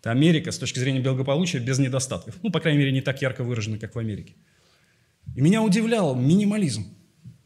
Это 0.00 0.10
Америка 0.10 0.50
с 0.50 0.58
точки 0.58 0.78
зрения 0.78 1.00
благополучия 1.00 1.58
без 1.58 1.78
недостатков. 1.78 2.36
Ну, 2.42 2.50
по 2.50 2.60
крайней 2.60 2.78
мере, 2.80 2.92
не 2.92 3.00
так 3.00 3.22
ярко 3.22 3.44
выражена, 3.44 3.78
как 3.78 3.94
в 3.94 3.98
Америке. 3.98 4.34
И 5.36 5.40
меня 5.40 5.62
удивлял 5.62 6.14
минимализм. 6.16 6.86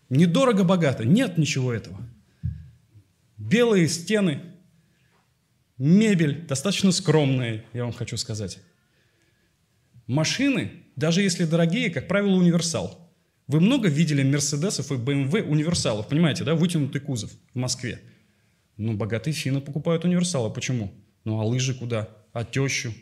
Недорого-богато. 0.08 1.04
Нет 1.04 1.36
ничего 1.36 1.72
этого. 1.72 1.98
Белые 3.36 3.88
стены, 3.88 4.40
мебель 5.76 6.46
достаточно 6.46 6.92
скромная, 6.92 7.64
я 7.72 7.84
вам 7.84 7.92
хочу 7.92 8.16
сказать. 8.16 8.58
Машины 10.06 10.85
даже 10.96 11.22
если 11.22 11.44
дорогие, 11.44 11.90
как 11.90 12.08
правило, 12.08 12.34
универсал. 12.34 13.12
Вы 13.46 13.60
много 13.60 13.88
видели 13.88 14.22
Мерседесов 14.22 14.90
и 14.90 14.94
BMW 14.94 15.42
универсалов, 15.42 16.08
понимаете, 16.08 16.42
да, 16.42 16.54
вытянутый 16.54 17.00
кузов 17.00 17.30
в 17.54 17.58
Москве. 17.58 18.00
Ну, 18.76 18.94
богатые 18.94 19.34
финны 19.34 19.60
покупают 19.60 20.04
универсалы. 20.04 20.52
Почему? 20.52 20.92
Ну, 21.24 21.40
а 21.40 21.44
лыжи 21.44 21.74
куда? 21.74 22.08
А 22.32 22.44
тещу? 22.44 22.92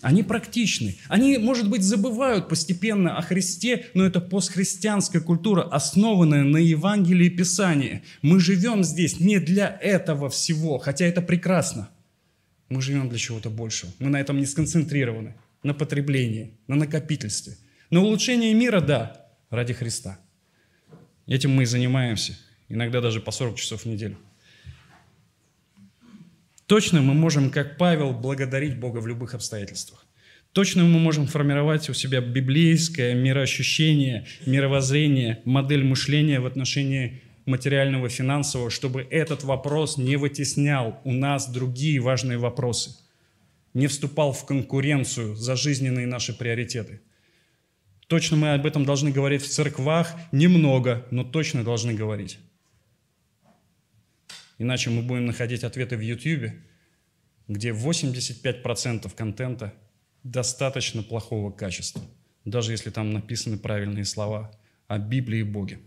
Они 0.00 0.22
практичны. 0.22 0.96
Они, 1.08 1.36
может 1.36 1.68
быть, 1.68 1.82
забывают 1.82 2.48
постепенно 2.48 3.18
о 3.18 3.22
Христе, 3.22 3.86
но 3.92 4.04
это 4.04 4.20
постхристианская 4.20 5.20
культура, 5.20 5.62
основанная 5.62 6.42
на 6.42 6.56
Евангелии 6.56 7.26
и 7.26 7.30
Писании. 7.30 8.02
Мы 8.22 8.40
живем 8.40 8.82
здесь 8.82 9.20
не 9.20 9.38
для 9.38 9.78
этого 9.80 10.30
всего, 10.30 10.78
хотя 10.78 11.04
это 11.04 11.20
прекрасно. 11.20 11.90
Мы 12.70 12.80
живем 12.80 13.08
для 13.08 13.18
чего-то 13.18 13.50
большего. 13.50 13.92
Мы 13.98 14.08
на 14.08 14.20
этом 14.20 14.38
не 14.38 14.46
сконцентрированы. 14.46 15.34
На 15.62 15.74
потреблении, 15.74 16.54
на 16.68 16.76
накопительстве. 16.76 17.56
На 17.90 18.00
улучшение 18.00 18.54
мира, 18.54 18.80
да, 18.80 19.26
ради 19.50 19.74
Христа. 19.74 20.18
Этим 21.26 21.50
мы 21.50 21.64
и 21.64 21.66
занимаемся. 21.66 22.38
Иногда 22.68 23.00
даже 23.00 23.20
по 23.20 23.32
40 23.32 23.56
часов 23.56 23.82
в 23.82 23.86
неделю. 23.86 24.16
Точно 26.66 27.02
мы 27.02 27.14
можем, 27.14 27.50
как 27.50 27.76
Павел, 27.76 28.12
благодарить 28.12 28.78
Бога 28.78 28.98
в 28.98 29.06
любых 29.08 29.34
обстоятельствах. 29.34 30.06
Точно 30.52 30.84
мы 30.84 31.00
можем 31.00 31.26
формировать 31.26 31.88
у 31.90 31.94
себя 31.94 32.20
библейское 32.20 33.14
мироощущение, 33.14 34.26
мировоззрение, 34.46 35.40
модель 35.44 35.84
мышления 35.84 36.40
в 36.40 36.46
отношении 36.46 37.22
материального, 37.46 38.08
финансового, 38.08 38.70
чтобы 38.70 39.02
этот 39.10 39.44
вопрос 39.44 39.96
не 39.96 40.16
вытеснял 40.16 41.00
у 41.04 41.12
нас 41.12 41.50
другие 41.50 42.00
важные 42.00 42.38
вопросы, 42.38 42.96
не 43.74 43.86
вступал 43.86 44.32
в 44.32 44.44
конкуренцию 44.46 45.34
за 45.36 45.56
жизненные 45.56 46.06
наши 46.06 46.36
приоритеты. 46.36 47.00
Точно 48.06 48.36
мы 48.36 48.54
об 48.54 48.66
этом 48.66 48.84
должны 48.84 49.12
говорить 49.12 49.42
в 49.42 49.48
церквах, 49.48 50.12
немного, 50.32 51.06
но 51.10 51.24
точно 51.24 51.62
должны 51.62 51.94
говорить. 51.94 52.38
Иначе 54.58 54.90
мы 54.90 55.02
будем 55.02 55.26
находить 55.26 55.64
ответы 55.64 55.96
в 55.96 56.00
YouTube, 56.00 56.52
где 57.48 57.70
85% 57.70 59.14
контента 59.14 59.72
достаточно 60.22 61.02
плохого 61.02 61.50
качества, 61.50 62.02
даже 62.44 62.72
если 62.72 62.90
там 62.90 63.12
написаны 63.12 63.56
правильные 63.56 64.04
слова 64.04 64.50
о 64.86 64.98
Библии 64.98 65.40
и 65.40 65.44
Боге. 65.44 65.78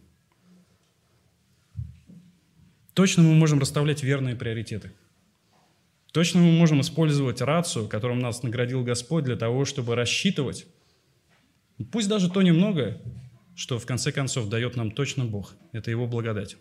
Точно 2.93 3.23
мы 3.23 3.33
можем 3.33 3.59
расставлять 3.59 4.03
верные 4.03 4.35
приоритеты. 4.35 4.91
Точно 6.11 6.39
мы 6.39 6.51
можем 6.51 6.81
использовать 6.81 7.41
рацию, 7.41 7.87
которым 7.87 8.19
нас 8.19 8.43
наградил 8.43 8.83
Господь 8.83 9.23
для 9.23 9.35
того, 9.35 9.65
чтобы 9.65 9.95
рассчитывать, 9.95 10.67
пусть 11.91 12.07
даже 12.07 12.29
то 12.29 12.43
немногое, 12.43 13.01
что 13.55 13.79
в 13.79 13.85
конце 13.85 14.11
концов 14.11 14.47
дает 14.47 14.75
нам 14.75 14.91
точно 14.91 15.25
Бог. 15.25 15.55
Это 15.71 15.89
Его 15.89 16.05
благодать. 16.05 16.57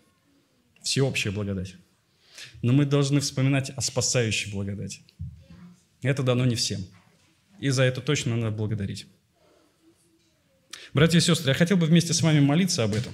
Всеобщая 0.81 1.31
благодать. 1.31 1.75
Но 2.63 2.73
мы 2.73 2.85
должны 2.85 3.19
вспоминать 3.19 3.69
о 3.69 3.81
спасающей 3.81 4.51
благодати. 4.51 5.01
Это 6.01 6.23
дано 6.23 6.45
не 6.45 6.55
всем. 6.55 6.81
И 7.59 7.69
за 7.69 7.83
это 7.83 8.01
точно 8.01 8.35
надо 8.35 8.55
благодарить. 8.55 9.05
Братья 10.93 11.19
и 11.19 11.21
сестры, 11.21 11.49
я 11.49 11.53
хотел 11.53 11.77
бы 11.77 11.85
вместе 11.85 12.13
с 12.13 12.21
вами 12.21 12.39
молиться 12.39 12.83
об 12.83 12.93
этом. 12.93 13.13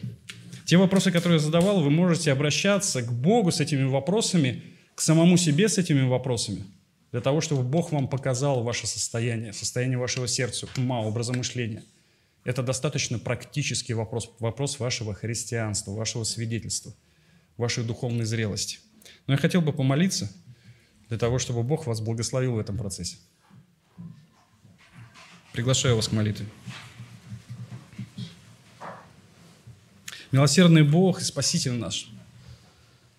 Те 0.70 0.78
вопросы, 0.78 1.12
которые 1.12 1.40
я 1.40 1.44
задавал, 1.44 1.82
вы 1.82 1.90
можете 1.90 2.32
обращаться 2.32 3.02
к 3.02 3.12
Богу 3.12 3.50
с 3.50 3.60
этими 3.60 3.86
вопросами, 3.86 4.62
к 4.94 5.02
самому 5.02 5.36
себе 5.36 5.68
с 5.68 5.80
этими 5.80 6.08
вопросами, 6.08 6.64
для 7.12 7.22
того, 7.22 7.42
чтобы 7.42 7.64
Бог 7.64 7.92
вам 7.92 8.08
показал 8.08 8.62
ваше 8.62 8.86
состояние, 8.86 9.52
состояние 9.52 9.98
вашего 9.98 10.28
сердца, 10.28 10.68
ума, 10.78 11.00
образа 11.00 11.34
мышления. 11.34 11.84
Это 12.44 12.62
достаточно 12.62 13.18
практический 13.18 13.96
вопрос, 13.96 14.30
вопрос 14.38 14.78
вашего 14.78 15.16
христианства, 15.16 15.92
вашего 15.94 16.24
свидетельства, 16.24 16.94
вашей 17.58 17.84
духовной 17.84 18.26
зрелости. 18.26 18.78
Но 19.26 19.34
я 19.34 19.40
хотел 19.40 19.62
бы 19.62 19.74
помолиться 19.74 20.32
для 21.08 21.18
того, 21.18 21.40
чтобы 21.40 21.64
Бог 21.64 21.88
вас 21.88 22.00
благословил 22.00 22.54
в 22.54 22.60
этом 22.60 22.78
процессе. 22.78 23.18
Приглашаю 25.52 25.96
вас 25.96 26.10
к 26.10 26.12
молитве. 26.12 26.46
Милосердный 30.32 30.84
Бог 30.84 31.22
и 31.22 31.24
Спаситель 31.24 31.74
наш, 31.74 32.08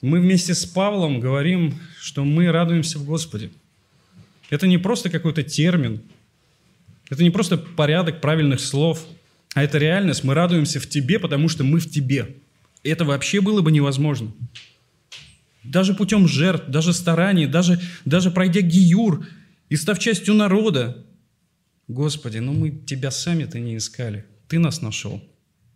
мы 0.01 0.21
вместе 0.21 0.55
с 0.55 0.65
Павлом 0.65 1.21
говорим, 1.21 1.79
что 2.01 2.25
мы 2.25 2.51
радуемся 2.51 2.99
в 2.99 3.05
Господе. 3.05 3.51
Это 4.49 4.67
не 4.67 4.79
просто 4.79 5.11
какой-то 5.11 5.43
термин, 5.43 6.03
это 7.11 7.23
не 7.23 7.31
просто 7.31 7.59
порядок 7.59 8.21
правильных 8.21 8.61
слов, 8.61 9.05
а 9.55 9.65
это 9.65 9.79
реальность. 9.79 10.23
Мы 10.23 10.35
радуемся 10.35 10.79
в 10.79 10.89
Тебе, 10.89 11.19
потому 11.19 11.49
что 11.49 11.65
мы 11.65 11.81
в 11.81 11.91
Тебе. 11.91 12.37
Это 12.85 13.05
вообще 13.05 13.41
было 13.41 13.61
бы 13.61 13.73
невозможно. 13.73 14.33
Даже 15.65 15.95
путем 15.95 16.29
жертв, 16.29 16.69
даже 16.69 16.93
стараний, 16.93 17.47
даже, 17.47 17.81
даже 18.05 18.31
пройдя 18.31 18.61
гиюр 18.61 19.27
и 19.69 19.77
став 19.77 19.99
частью 19.99 20.35
народа. 20.35 21.05
Господи, 21.89 22.39
ну 22.39 22.53
мы 22.53 22.71
Тебя 22.71 23.11
сами-то 23.11 23.59
не 23.59 23.77
искали. 23.77 24.25
Ты 24.49 24.61
нас 24.61 24.81
нашел. 24.81 25.21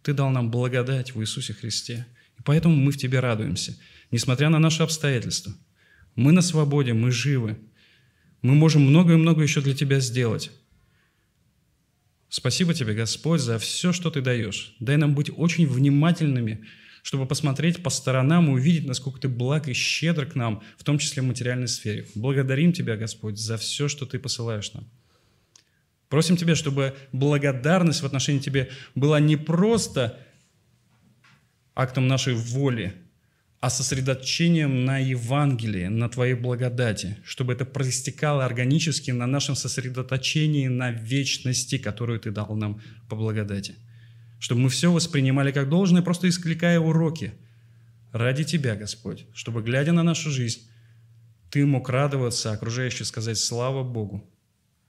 Ты 0.05 0.12
дал 0.12 0.28
нам 0.28 0.50
благодать 0.50 1.14
в 1.14 1.20
Иисусе 1.22 1.55
Христе. 1.55 2.07
И 2.38 2.42
поэтому 2.42 2.76
мы 2.76 2.92
в 2.92 2.98
Тебе 2.98 3.20
радуемся, 3.20 3.74
несмотря 4.11 4.50
на 4.50 4.59
наши 4.59 4.82
обстоятельства. 4.82 5.55
Мы 6.14 6.30
на 6.32 6.42
свободе, 6.42 6.92
мы 6.92 7.11
живы. 7.11 7.59
Мы 8.42 8.55
можем 8.55 8.82
много 8.82 9.14
и 9.14 9.16
много 9.16 9.42
еще 9.42 9.62
для 9.62 9.74
Тебя 9.74 10.00
сделать. 10.00 10.50
Спасибо 12.28 12.74
Тебе, 12.74 12.92
Господь, 12.92 13.40
за 13.40 13.59
все, 13.59 13.94
что 13.94 14.11
Ты 14.11 14.20
даешь. 14.20 14.76
Дай 14.78 14.98
нам 14.98 15.14
быть 15.14 15.30
очень 15.34 15.66
внимательными, 15.66 16.66
чтобы 17.02 17.26
посмотреть 17.26 17.82
по 17.82 17.88
сторонам 17.88 18.48
и 18.48 18.52
увидеть, 18.52 18.86
насколько 18.86 19.20
Ты 19.20 19.28
благ 19.28 19.68
и 19.68 19.72
щедр 19.72 20.26
к 20.26 20.34
нам, 20.34 20.62
в 20.76 20.84
том 20.84 20.98
числе 20.98 21.22
в 21.22 21.26
материальной 21.26 21.68
сфере. 21.68 22.07
Благодарим 22.14 22.74
Тебя, 22.74 22.98
Господь, 22.98 23.38
за 23.38 23.57
все, 23.57 23.88
что 23.88 24.05
Ты 24.05 24.18
посылаешь 24.18 24.70
нам. 24.74 24.86
Просим 26.09 26.36
Тебя, 26.36 26.55
чтобы 26.55 26.94
благодарность 27.12 28.02
в 28.02 28.07
отношении 28.07 28.40
Тебе 28.40 28.70
была 28.94 29.20
не 29.20 29.36
просто 29.36 30.18
актом 31.74 32.07
нашей 32.07 32.34
воли, 32.34 32.94
а 33.61 33.70
сосредоточением 33.70 34.84
на 34.84 34.98
Евангелии, 34.98 35.86
на 35.86 36.09
Твоей 36.09 36.34
благодати, 36.34 37.16
чтобы 37.24 37.55
это 37.55 37.64
проистекало 37.64 38.44
органически 38.44 39.11
на 39.11 39.26
нашем 39.26 39.57
сосредоточении 39.57 40.68
на 40.68 40.90
вечности, 40.90 41.78
которую 41.78 42.20
Ты 42.20 42.30
дал 42.30 42.55
нам 42.55 42.82
по 43.09 43.16
благодати. 43.16 43.76
Чтобы 44.38 44.61
мы 44.61 44.68
все 44.68 44.92
воспринимали 44.92 45.50
как 45.50 45.70
должное, 45.70 46.02
просто 46.02 46.28
искликая 46.28 46.78
уроки 46.78 47.32
ради 48.12 48.44
Тебя, 48.44 48.76
Господь, 48.76 49.24
чтобы, 49.32 49.62
глядя 49.62 49.92
на 49.92 50.02
нашу 50.02 50.30
жизнь, 50.30 50.61
Ты 51.50 51.64
мог 51.64 51.88
радоваться, 51.88 52.52
окружающие 52.52 53.07
сказать 53.07 53.38
«Слава 53.38 53.82
Богу!» 53.82 54.30